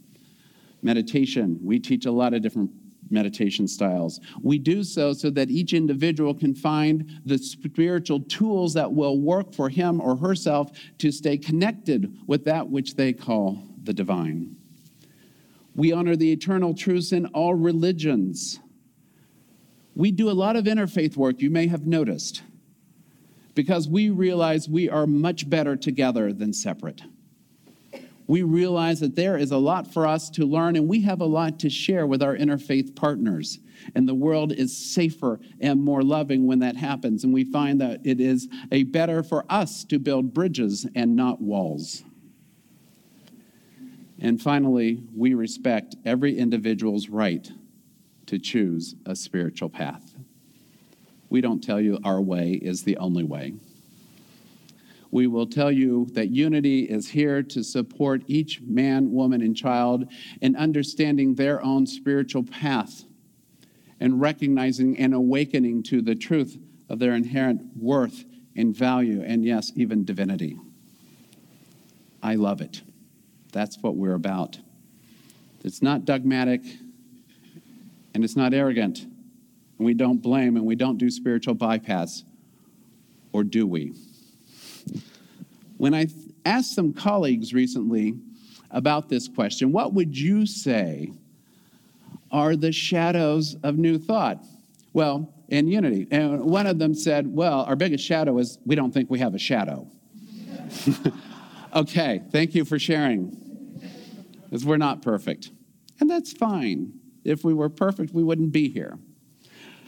Meditation, 0.82 1.58
we 1.62 1.78
teach 1.80 2.06
a 2.06 2.12
lot 2.12 2.32
of 2.32 2.42
different 2.42 2.70
meditation 3.10 3.66
styles. 3.66 4.20
We 4.42 4.58
do 4.58 4.84
so 4.84 5.12
so 5.12 5.30
that 5.30 5.50
each 5.50 5.72
individual 5.72 6.34
can 6.34 6.54
find 6.54 7.20
the 7.24 7.38
spiritual 7.38 8.20
tools 8.20 8.74
that 8.74 8.92
will 8.92 9.18
work 9.18 9.54
for 9.54 9.68
him 9.68 10.00
or 10.00 10.16
herself 10.16 10.70
to 10.98 11.10
stay 11.10 11.38
connected 11.38 12.16
with 12.26 12.44
that 12.44 12.68
which 12.68 12.94
they 12.94 13.12
call 13.12 13.62
the 13.82 13.92
divine. 13.92 14.56
We 15.74 15.92
honor 15.92 16.16
the 16.16 16.32
eternal 16.32 16.74
truths 16.74 17.12
in 17.12 17.26
all 17.26 17.54
religions. 17.54 18.60
We 19.98 20.10
do 20.10 20.30
a 20.30 20.32
lot 20.32 20.56
of 20.56 20.64
interfaith 20.64 21.14
work, 21.14 21.42
you 21.42 21.50
may 21.50 21.66
have 21.66 21.86
noticed, 21.86 22.42
because 23.54 23.86
we 23.86 24.08
realize 24.08 24.66
we 24.66 24.88
are 24.88 25.06
much 25.06 25.50
better 25.50 25.76
together 25.76 26.32
than 26.32 26.54
separate 26.54 27.02
we 28.28 28.42
realize 28.42 29.00
that 29.00 29.16
there 29.16 29.38
is 29.38 29.50
a 29.50 29.56
lot 29.56 29.92
for 29.92 30.06
us 30.06 30.28
to 30.28 30.44
learn 30.44 30.76
and 30.76 30.86
we 30.86 31.00
have 31.00 31.20
a 31.20 31.26
lot 31.26 31.58
to 31.60 31.70
share 31.70 32.06
with 32.06 32.22
our 32.22 32.36
interfaith 32.36 32.94
partners. 32.94 33.58
And 33.94 34.06
the 34.06 34.14
world 34.14 34.52
is 34.52 34.76
safer 34.76 35.40
and 35.60 35.82
more 35.82 36.02
loving 36.02 36.46
when 36.46 36.58
that 36.58 36.76
happens. 36.76 37.24
And 37.24 37.32
we 37.32 37.44
find 37.44 37.80
that 37.80 38.00
it 38.04 38.20
is 38.20 38.46
a 38.70 38.82
better 38.84 39.22
for 39.22 39.46
us 39.48 39.82
to 39.84 39.98
build 39.98 40.34
bridges 40.34 40.86
and 40.94 41.16
not 41.16 41.40
walls. 41.40 42.04
And 44.20 44.42
finally, 44.42 45.02
we 45.16 45.32
respect 45.32 45.96
every 46.04 46.36
individual's 46.36 47.08
right 47.08 47.50
to 48.28 48.38
choose 48.38 48.94
a 49.04 49.14
spiritual 49.14 49.68
path. 49.68 50.14
We 51.28 51.40
don't 51.40 51.62
tell 51.62 51.80
you 51.80 51.98
our 52.04 52.20
way 52.20 52.52
is 52.52 52.84
the 52.84 52.96
only 52.96 53.24
way 53.24 53.54
we 55.10 55.26
will 55.26 55.46
tell 55.46 55.72
you 55.72 56.06
that 56.12 56.30
unity 56.30 56.80
is 56.80 57.08
here 57.08 57.42
to 57.42 57.62
support 57.62 58.22
each 58.26 58.60
man, 58.60 59.10
woman, 59.12 59.40
and 59.40 59.56
child 59.56 60.06
in 60.40 60.54
understanding 60.56 61.34
their 61.34 61.62
own 61.64 61.86
spiritual 61.86 62.44
path 62.44 63.04
and 64.00 64.20
recognizing 64.20 64.98
and 64.98 65.14
awakening 65.14 65.82
to 65.82 66.02
the 66.02 66.14
truth 66.14 66.58
of 66.88 66.98
their 66.98 67.14
inherent 67.14 67.62
worth 67.76 68.24
and 68.56 68.76
value, 68.76 69.22
and 69.22 69.44
yes, 69.44 69.72
even 69.76 70.04
divinity. 70.04 70.56
I 72.22 72.34
love 72.34 72.60
it. 72.60 72.82
That's 73.52 73.78
what 73.80 73.96
we're 73.96 74.14
about. 74.14 74.58
It's 75.64 75.80
not 75.80 76.04
dogmatic 76.04 76.62
and 78.14 78.24
it's 78.24 78.36
not 78.36 78.54
arrogant. 78.54 79.00
And 79.00 79.86
we 79.86 79.94
don't 79.94 80.20
blame 80.20 80.56
and 80.56 80.66
we 80.66 80.74
don't 80.74 80.98
do 80.98 81.10
spiritual 81.10 81.54
bypass. 81.54 82.24
Or 83.32 83.44
do 83.44 83.66
we? 83.66 83.94
When 85.76 85.94
I 85.94 86.08
asked 86.44 86.74
some 86.74 86.92
colleagues 86.92 87.52
recently 87.52 88.14
about 88.70 89.08
this 89.08 89.28
question, 89.28 89.72
what 89.72 89.94
would 89.94 90.18
you 90.18 90.46
say 90.46 91.12
are 92.30 92.56
the 92.56 92.72
shadows 92.72 93.56
of 93.62 93.78
new 93.78 93.98
thought? 93.98 94.44
Well, 94.92 95.32
in 95.48 95.66
unity. 95.66 96.06
And 96.10 96.44
one 96.44 96.66
of 96.66 96.78
them 96.78 96.94
said, 96.94 97.26
Well, 97.26 97.62
our 97.62 97.76
biggest 97.76 98.04
shadow 98.04 98.38
is 98.38 98.58
we 98.66 98.74
don't 98.74 98.92
think 98.92 99.10
we 99.10 99.18
have 99.18 99.34
a 99.34 99.38
shadow. 99.38 99.86
okay, 101.74 102.22
thank 102.30 102.54
you 102.54 102.64
for 102.64 102.78
sharing. 102.78 103.36
Because 104.44 104.64
we're 104.64 104.76
not 104.76 105.02
perfect. 105.02 105.50
And 106.00 106.08
that's 106.08 106.32
fine. 106.32 106.97
If 107.28 107.44
we 107.44 107.54
were 107.54 107.68
perfect, 107.68 108.12
we 108.12 108.22
wouldn't 108.22 108.52
be 108.52 108.68
here. 108.68 108.98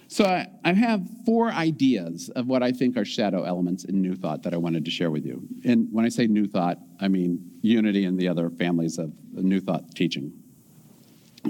So 0.09 0.25
I, 0.25 0.49
I, 0.65 0.73
have 0.73 1.07
four 1.25 1.53
ideas 1.53 2.31
of 2.31 2.49
what 2.49 2.65
I 2.65 2.73
think 2.73 2.97
are 2.97 3.05
shadow 3.05 3.45
elements 3.45 3.85
in 3.85 4.03
New 4.03 4.17
Thought 4.17 4.43
that 4.43 4.53
I 4.53 4.57
wanted 4.57 4.85
to 4.85 4.91
share 4.91 5.13
with 5.13 5.25
you. 5.25 5.41
And 5.65 5.87
when 5.93 6.05
I 6.05 6.09
say 6.09 6.27
New 6.27 6.47
Thought, 6.47 6.79
I 7.01 7.07
mean 7.07 7.49
Unity 7.63 8.07
and 8.07 8.19
the 8.19 8.27
other 8.27 8.51
families 8.51 8.99
of 8.99 9.13
New 9.33 9.61
Thought 9.61 9.95
teaching. 9.95 10.33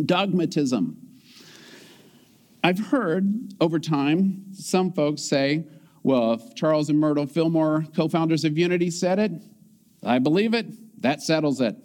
Dogmatism. 0.05 0.97
I've 2.63 2.79
heard 2.79 3.55
over 3.63 3.79
time 3.79 4.45
some 4.53 4.93
folks 4.93 5.23
say, 5.23 5.65
well, 6.03 6.35
if 6.35 6.55
Charles 6.55 6.91
and 6.91 6.99
Myrtle 6.99 7.27
Fillmore, 7.27 7.87
co 7.97 8.09
founders 8.09 8.45
of 8.45 8.59
Unity, 8.59 8.91
said 8.91 9.19
it, 9.19 9.33
I 10.05 10.19
believe 10.19 10.53
it, 10.53 10.67
that 11.01 11.23
settles 11.23 11.63
it. 11.63 11.77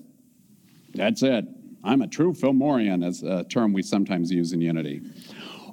That's 0.94 1.24
it. 1.24 1.46
I'm 1.86 2.02
a 2.02 2.08
true 2.08 2.34
Fillmorian, 2.34 3.06
as 3.06 3.22
a 3.22 3.44
term 3.44 3.72
we 3.72 3.84
sometimes 3.84 4.32
use 4.32 4.54
in 4.54 4.62
Unity. 4.62 5.02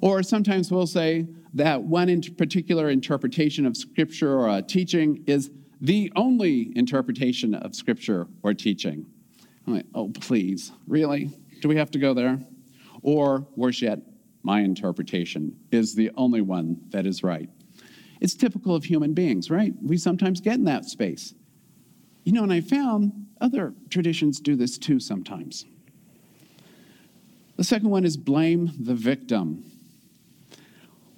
Or 0.01 0.21
sometimes 0.21 0.71
we'll 0.71 0.85
say 0.85 1.27
that 1.55 1.81
one 1.81 2.07
in 2.07 2.21
particular 2.21 2.89
interpretation 2.89 3.65
of 3.65 3.75
Scripture 3.75 4.37
or 4.37 4.57
a 4.57 4.61
teaching 4.61 5.23
is 5.27 5.49
the 5.81 6.11
only 6.15 6.71
interpretation 6.77 7.55
of 7.55 7.75
Scripture 7.75 8.27
or 8.43 8.53
teaching. 8.53 9.05
I'm 9.65 9.75
like, 9.75 9.85
oh, 9.95 10.09
please, 10.09 10.71
really? 10.87 11.31
Do 11.61 11.67
we 11.67 11.77
have 11.77 11.89
to 11.91 11.99
go 11.99 12.13
there? 12.13 12.39
Or, 13.01 13.47
worse 13.55 13.81
yet, 13.81 13.99
my 14.43 14.59
interpretation 14.59 15.57
is 15.71 15.95
the 15.95 16.11
only 16.15 16.41
one 16.41 16.81
that 16.89 17.05
is 17.05 17.23
right. 17.23 17.49
It's 18.21 18.35
typical 18.35 18.75
of 18.75 18.83
human 18.83 19.13
beings, 19.13 19.49
right? 19.49 19.73
We 19.81 19.97
sometimes 19.97 20.41
get 20.41 20.55
in 20.55 20.65
that 20.65 20.85
space. 20.85 21.33
You 22.23 22.33
know, 22.33 22.43
and 22.43 22.53
I 22.53 22.61
found 22.61 23.27
other 23.41 23.73
traditions 23.89 24.39
do 24.39 24.55
this 24.55 24.77
too 24.77 24.99
sometimes. 24.99 25.65
The 27.55 27.63
second 27.63 27.89
one 27.89 28.05
is 28.05 28.17
blame 28.17 28.71
the 28.79 28.95
victim 28.95 29.63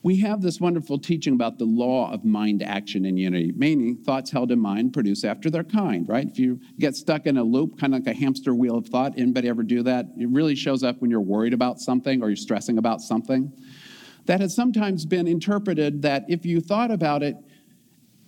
we 0.05 0.19
have 0.19 0.39
this 0.39 0.61
wonderful 0.61 0.99
teaching 0.99 1.33
about 1.33 1.57
the 1.57 1.65
law 1.65 2.13
of 2.13 2.23
mind 2.23 2.61
action 2.61 3.05
and 3.05 3.17
unity, 3.17 3.51
meaning 3.55 3.97
thoughts 3.97 4.29
held 4.29 4.51
in 4.51 4.59
mind 4.59 4.93
produce 4.93 5.23
after 5.23 5.49
their 5.49 5.63
kind, 5.63 6.07
right? 6.07 6.27
If 6.27 6.37
you 6.37 6.59
get 6.77 6.95
stuck 6.95 7.25
in 7.25 7.37
a 7.37 7.43
loop, 7.43 7.79
kind 7.79 7.95
of 7.95 8.05
like 8.05 8.15
a 8.15 8.19
hamster 8.19 8.53
wheel 8.53 8.77
of 8.77 8.85
thought, 8.85 9.13
anybody 9.17 9.49
ever 9.49 9.63
do 9.63 9.81
that? 9.81 10.05
It 10.15 10.29
really 10.29 10.53
shows 10.53 10.83
up 10.83 11.01
when 11.01 11.09
you're 11.09 11.21
worried 11.21 11.53
about 11.53 11.79
something 11.79 12.21
or 12.21 12.27
you're 12.29 12.35
stressing 12.35 12.77
about 12.77 13.01
something. 13.01 13.51
That 14.27 14.41
has 14.41 14.55
sometimes 14.55 15.07
been 15.07 15.25
interpreted 15.25 16.03
that 16.03 16.25
if 16.27 16.45
you 16.45 16.61
thought 16.61 16.91
about 16.91 17.23
it, 17.23 17.37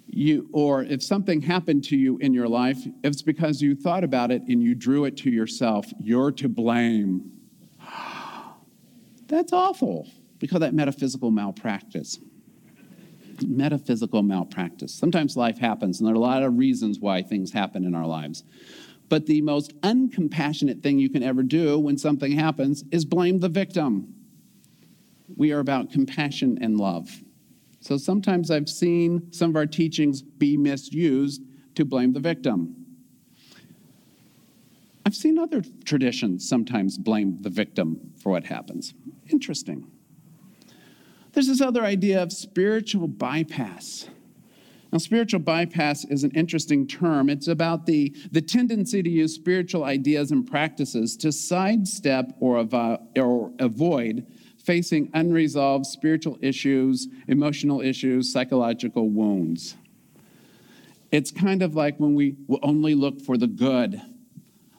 you, 0.07 0.49
or 0.53 0.81
if 0.81 1.03
something 1.03 1.41
happened 1.41 1.83
to 1.83 1.95
you 1.95 2.17
in 2.17 2.33
your 2.33 2.47
life, 2.47 2.79
it's 3.03 3.21
because 3.21 3.61
you 3.61 3.75
thought 3.75 4.03
about 4.03 4.31
it 4.31 4.41
and 4.47 4.63
you 4.63 4.73
drew 4.73 5.05
it 5.05 5.15
to 5.17 5.29
yourself. 5.29 5.85
You're 5.99 6.31
to 6.31 6.49
blame. 6.49 7.36
That's 9.27 9.53
awful. 9.53 10.07
We 10.41 10.47
call 10.47 10.59
that 10.59 10.73
metaphysical 10.73 11.31
malpractice. 11.31 12.19
Metaphysical 13.45 14.23
malpractice. 14.23 14.93
Sometimes 14.93 15.37
life 15.37 15.57
happens, 15.57 15.99
and 15.99 16.07
there 16.07 16.13
are 16.13 16.17
a 16.17 16.19
lot 16.19 16.43
of 16.43 16.57
reasons 16.57 16.99
why 16.99 17.21
things 17.21 17.51
happen 17.51 17.83
in 17.83 17.93
our 17.93 18.07
lives. 18.07 18.43
But 19.09 19.25
the 19.25 19.41
most 19.41 19.79
uncompassionate 19.81 20.81
thing 20.81 20.99
you 20.99 21.09
can 21.09 21.23
ever 21.23 21.43
do 21.43 21.79
when 21.79 21.97
something 21.97 22.31
happens 22.31 22.83
is 22.91 23.05
blame 23.05 23.39
the 23.39 23.49
victim. 23.49 24.13
We 25.35 25.51
are 25.51 25.59
about 25.59 25.91
compassion 25.91 26.57
and 26.61 26.77
love. 26.77 27.09
So 27.79 27.97
sometimes 27.97 28.49
I've 28.49 28.69
seen 28.69 29.31
some 29.31 29.51
of 29.51 29.55
our 29.55 29.65
teachings 29.65 30.21
be 30.21 30.57
misused 30.57 31.41
to 31.75 31.85
blame 31.85 32.13
the 32.13 32.19
victim. 32.19 32.76
I've 35.07 35.15
seen 35.15 35.39
other 35.39 35.63
traditions 35.85 36.49
sometimes 36.49 36.97
blame 36.97 37.37
the 37.39 37.49
victim 37.49 38.11
for 38.21 38.33
what 38.33 38.43
happens. 38.43 38.93
Interesting. 39.29 39.89
There's 41.31 41.47
this 41.47 41.61
other 41.61 41.85
idea 41.85 42.21
of 42.21 42.33
spiritual 42.33 43.07
bypass. 43.07 44.09
Now, 44.91 44.97
spiritual 44.97 45.39
bypass 45.39 46.03
is 46.03 46.25
an 46.25 46.31
interesting 46.31 46.85
term. 46.85 47.29
It's 47.29 47.47
about 47.47 47.85
the, 47.85 48.13
the 48.33 48.41
tendency 48.41 49.01
to 49.01 49.09
use 49.09 49.33
spiritual 49.33 49.85
ideas 49.85 50.31
and 50.31 50.45
practices 50.45 51.15
to 51.21 51.31
sidestep 51.31 52.33
or, 52.41 52.61
avo- 52.61 52.99
or 53.17 53.53
avoid 53.59 54.27
facing 54.57 55.09
unresolved 55.13 55.85
spiritual 55.85 56.37
issues, 56.41 57.07
emotional 57.29 57.79
issues, 57.79 58.33
psychological 58.33 59.07
wounds. 59.07 59.77
It's 61.13 61.31
kind 61.31 61.63
of 61.63 61.75
like 61.75 61.97
when 61.97 62.13
we 62.13 62.35
only 62.61 62.93
look 62.93 63.21
for 63.21 63.37
the 63.37 63.47
good. 63.47 64.01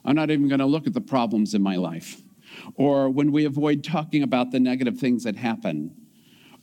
I'm 0.05 0.15
not 0.15 0.31
even 0.31 0.47
going 0.47 0.59
to 0.59 0.65
look 0.65 0.87
at 0.87 0.93
the 0.93 1.01
problems 1.01 1.53
in 1.53 1.61
my 1.61 1.75
life. 1.75 2.21
Or 2.75 3.09
when 3.09 3.31
we 3.31 3.45
avoid 3.45 3.83
talking 3.83 4.23
about 4.23 4.51
the 4.51 4.59
negative 4.59 4.97
things 4.97 5.23
that 5.23 5.35
happen 5.35 5.95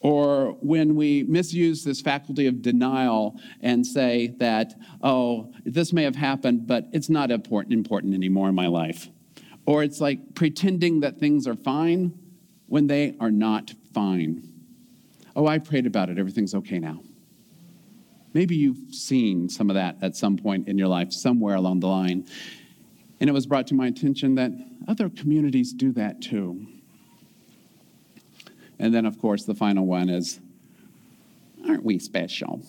or 0.00 0.52
when 0.60 0.94
we 0.94 1.24
misuse 1.24 1.82
this 1.82 2.00
faculty 2.00 2.46
of 2.46 2.62
denial 2.62 3.40
and 3.60 3.86
say 3.86 4.28
that, 4.38 4.74
oh, 5.02 5.52
this 5.64 5.92
may 5.92 6.02
have 6.02 6.16
happened, 6.16 6.66
but 6.66 6.86
it's 6.92 7.08
not 7.08 7.30
important, 7.30 7.72
important 7.72 8.14
anymore 8.14 8.48
in 8.48 8.54
my 8.54 8.66
life. 8.66 9.08
Or 9.64 9.82
it's 9.82 10.00
like 10.00 10.34
pretending 10.34 11.00
that 11.00 11.18
things 11.18 11.46
are 11.46 11.56
fine 11.56 12.16
when 12.66 12.86
they 12.86 13.16
are 13.20 13.30
not 13.30 13.72
fine. 13.94 14.48
Oh, 15.34 15.46
I 15.46 15.58
prayed 15.58 15.86
about 15.86 16.08
it. 16.08 16.18
Everything's 16.18 16.54
okay 16.54 16.78
now. 16.78 17.02
Maybe 18.32 18.54
you've 18.54 18.94
seen 18.94 19.48
some 19.48 19.70
of 19.70 19.74
that 19.74 19.96
at 20.02 20.14
some 20.14 20.36
point 20.36 20.68
in 20.68 20.76
your 20.76 20.88
life, 20.88 21.12
somewhere 21.12 21.56
along 21.56 21.80
the 21.80 21.88
line. 21.88 22.26
And 23.20 23.30
it 23.30 23.32
was 23.32 23.46
brought 23.46 23.66
to 23.68 23.74
my 23.74 23.86
attention 23.86 24.34
that 24.34 24.52
other 24.88 25.08
communities 25.08 25.72
do 25.72 25.92
that 25.92 26.20
too. 26.20 26.66
And 28.78 28.94
then, 28.94 29.06
of 29.06 29.18
course, 29.18 29.44
the 29.44 29.54
final 29.54 29.86
one 29.86 30.08
is 30.08 30.40
Aren't 31.66 31.84
we 31.84 31.98
special? 31.98 32.62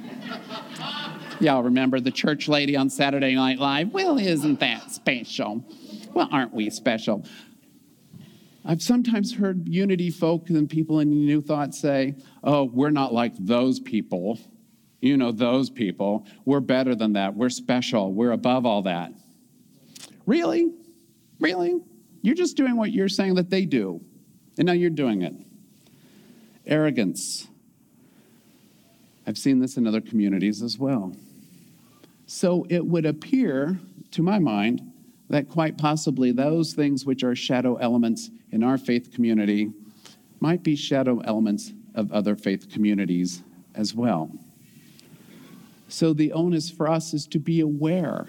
Y'all 1.40 1.62
remember 1.62 2.00
the 2.00 2.10
church 2.10 2.48
lady 2.48 2.76
on 2.76 2.90
Saturday 2.90 3.34
Night 3.36 3.58
Live? 3.58 3.92
Well, 3.92 4.18
isn't 4.18 4.58
that 4.58 4.90
special? 4.90 5.64
Well, 6.12 6.28
aren't 6.32 6.52
we 6.52 6.68
special? 6.70 7.24
I've 8.64 8.82
sometimes 8.82 9.34
heard 9.34 9.68
unity 9.68 10.10
folk 10.10 10.50
and 10.50 10.68
people 10.68 10.98
in 10.98 11.10
New 11.10 11.40
Thought 11.40 11.74
say, 11.74 12.16
oh, 12.42 12.64
we're 12.64 12.90
not 12.90 13.14
like 13.14 13.34
those 13.38 13.78
people. 13.78 14.38
You 15.00 15.16
know, 15.16 15.30
those 15.30 15.70
people. 15.70 16.26
We're 16.44 16.60
better 16.60 16.96
than 16.96 17.12
that. 17.12 17.36
We're 17.36 17.50
special. 17.50 18.12
We're 18.12 18.32
above 18.32 18.66
all 18.66 18.82
that. 18.82 19.12
Really? 20.28 20.70
Really? 21.40 21.80
You're 22.20 22.34
just 22.34 22.54
doing 22.54 22.76
what 22.76 22.92
you're 22.92 23.08
saying 23.08 23.36
that 23.36 23.48
they 23.48 23.64
do. 23.64 24.02
And 24.58 24.66
now 24.66 24.74
you're 24.74 24.90
doing 24.90 25.22
it. 25.22 25.32
Arrogance. 26.66 27.48
I've 29.26 29.38
seen 29.38 29.58
this 29.58 29.78
in 29.78 29.86
other 29.86 30.02
communities 30.02 30.62
as 30.62 30.78
well. 30.78 31.16
So 32.26 32.66
it 32.68 32.84
would 32.84 33.06
appear, 33.06 33.80
to 34.10 34.22
my 34.22 34.38
mind, 34.38 34.82
that 35.30 35.48
quite 35.48 35.78
possibly 35.78 36.30
those 36.30 36.74
things 36.74 37.06
which 37.06 37.24
are 37.24 37.34
shadow 37.34 37.76
elements 37.76 38.28
in 38.52 38.62
our 38.62 38.76
faith 38.76 39.10
community 39.14 39.72
might 40.40 40.62
be 40.62 40.76
shadow 40.76 41.20
elements 41.20 41.72
of 41.94 42.12
other 42.12 42.36
faith 42.36 42.70
communities 42.70 43.42
as 43.74 43.94
well. 43.94 44.30
So 45.88 46.12
the 46.12 46.32
onus 46.32 46.70
for 46.70 46.86
us 46.86 47.14
is 47.14 47.26
to 47.28 47.38
be 47.38 47.60
aware. 47.60 48.26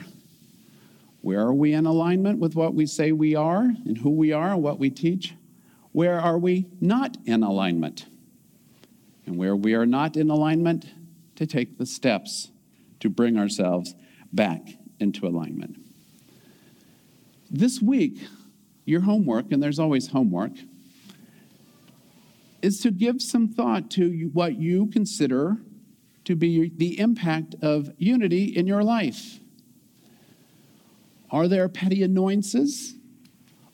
Where 1.22 1.42
are 1.42 1.54
we 1.54 1.74
in 1.74 1.86
alignment 1.86 2.40
with 2.40 2.56
what 2.56 2.74
we 2.74 2.86
say 2.86 3.12
we 3.12 3.36
are 3.36 3.64
and 3.64 3.98
who 3.98 4.10
we 4.10 4.32
are 4.32 4.54
and 4.54 4.64
what 4.64 4.80
we 4.80 4.90
teach? 4.90 5.36
Where 5.92 6.20
are 6.20 6.38
we 6.38 6.68
not 6.80 7.18
in 7.26 7.44
alignment? 7.44 8.06
And 9.26 9.38
where 9.38 9.56
we 9.56 9.74
are 9.74 9.86
not 9.86 10.16
in 10.16 10.30
alignment, 10.30 10.86
to 11.40 11.48
take 11.48 11.78
the 11.78 11.86
steps 11.86 12.52
to 13.00 13.10
bring 13.10 13.38
ourselves 13.38 13.96
back 14.34 14.62
into 15.00 15.26
alignment. 15.26 15.78
This 17.50 17.82
week, 17.82 18.20
your 18.84 19.02
homework, 19.02 19.52
and 19.52 19.64
there's 19.64 19.80
always 19.80 20.08
homework, 20.08 20.52
is 22.62 22.82
to 22.82 22.92
give 22.92 23.22
some 23.22 23.48
thought 23.48 23.90
to 23.92 24.30
what 24.34 24.58
you 24.58 24.88
consider 24.88 25.58
to 26.26 26.36
be 26.36 26.74
the 26.76 27.00
impact 27.00 27.56
of 27.62 27.90
unity 27.98 28.44
in 28.44 28.68
your 28.68 28.84
life. 28.84 29.40
Are 31.32 31.48
there 31.48 31.70
petty 31.70 32.04
annoyances? 32.04 32.96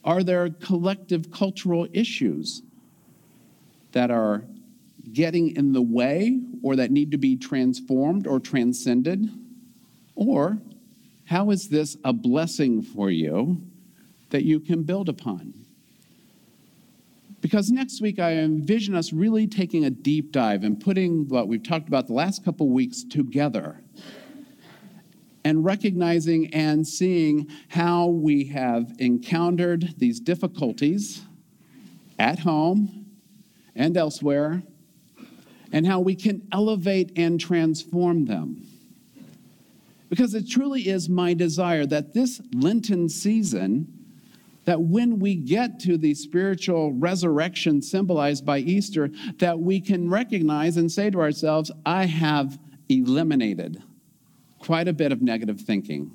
Are 0.04 0.24
there 0.24 0.50
collective 0.50 1.32
cultural 1.32 1.88
issues 1.94 2.62
that 3.94 4.12
are 4.12 4.44
getting 5.14 5.56
in 5.56 5.72
the 5.72 5.82
way 5.82 6.42
or 6.62 6.76
that 6.76 6.92
need 6.92 7.12
to 7.12 7.18
be 7.18 7.36
transformed 7.36 8.28
or 8.28 8.40
transcended? 8.40 9.30
Or 10.16 10.60
how 11.26 11.50
is 11.50 11.70
this 11.70 11.98
a 12.04 12.14
blessing 12.14 12.82
for 12.82 13.10
you 13.10 13.62
that 14.30 14.44
you 14.44 14.60
can 14.60 14.84
build 14.84 15.10
upon? 15.10 15.54
Because 17.42 17.70
next 17.72 18.02
week 18.02 18.20
I 18.20 18.34
envision 18.34 18.96
us 18.96 19.14
really 19.14 19.48
taking 19.48 19.86
a 19.86 19.90
deep 19.90 20.32
dive 20.32 20.64
and 20.64 20.80
putting 20.80 21.28
what 21.28 21.48
we've 21.48 21.64
talked 21.64 21.88
about 21.88 22.08
the 22.08 22.14
last 22.14 22.44
couple 22.44 22.70
weeks 22.70 23.04
together 23.04 23.82
and 25.46 25.64
recognizing 25.64 26.52
and 26.54 26.86
seeing 26.86 27.48
how 27.70 28.08
we 28.08 28.46
have 28.46 28.92
encountered 28.98 29.94
these 30.00 30.20
difficulties 30.20 31.22
at 32.18 32.40
home 32.40 33.06
and 33.76 33.96
elsewhere, 33.96 34.64
and 35.72 35.86
how 35.86 36.00
we 36.00 36.16
can 36.16 36.48
elevate 36.52 37.12
and 37.16 37.40
transform 37.40 38.26
them. 38.26 38.66
Because 40.10 40.34
it 40.34 40.50
truly 40.50 40.88
is 40.88 41.10
my 41.10 41.34
desire 41.34 41.86
that 41.86 42.14
this 42.14 42.42
Lenten 42.54 43.10
season, 43.10 43.88
that 44.64 44.82
when 44.82 45.20
we 45.20 45.36
get 45.36 45.80
to 45.82 45.98
the 45.98 46.14
spiritual 46.16 46.94
resurrection 46.94 47.82
symbolized 47.82 48.46
by 48.46 48.60
Easter, 48.60 49.10
that 49.38 49.60
we 49.60 49.80
can 49.82 50.10
recognize 50.10 50.78
and 50.78 50.92
say 50.92 51.10
to 51.10 51.20
ourselves, 51.20 51.70
I 51.86 52.06
have 52.06 52.58
eliminated 52.88 53.84
quite 54.66 54.88
a 54.88 54.94
bit 54.94 55.12
of 55.12 55.22
negative 55.22 55.62
thinking. 55.62 56.12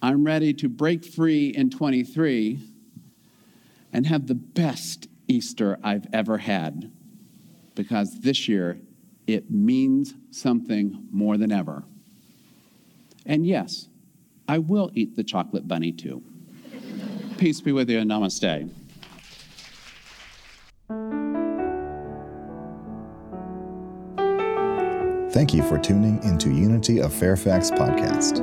I'm 0.00 0.24
ready 0.24 0.54
to 0.54 0.68
break 0.68 1.04
free 1.04 1.48
in 1.48 1.70
23 1.70 2.60
and 3.92 4.06
have 4.06 4.28
the 4.28 4.36
best 4.36 5.08
Easter 5.26 5.76
I've 5.82 6.06
ever 6.12 6.38
had 6.38 6.92
because 7.74 8.20
this 8.20 8.46
year 8.46 8.78
it 9.26 9.50
means 9.50 10.14
something 10.30 11.08
more 11.10 11.36
than 11.36 11.50
ever. 11.50 11.82
And 13.24 13.44
yes, 13.44 13.88
I 14.46 14.58
will 14.58 14.92
eat 14.94 15.16
the 15.16 15.24
chocolate 15.24 15.66
bunny 15.66 15.90
too. 15.90 16.22
Peace 17.38 17.60
be 17.60 17.72
with 17.72 17.90
you 17.90 17.98
and 17.98 18.08
namaste. 18.08 18.70
Thank 25.36 25.52
you 25.52 25.60
for 25.64 25.76
tuning 25.76 26.16
into 26.24 26.48
Unity 26.50 27.02
of 27.02 27.12
Fairfax 27.12 27.70
podcast. 27.70 28.38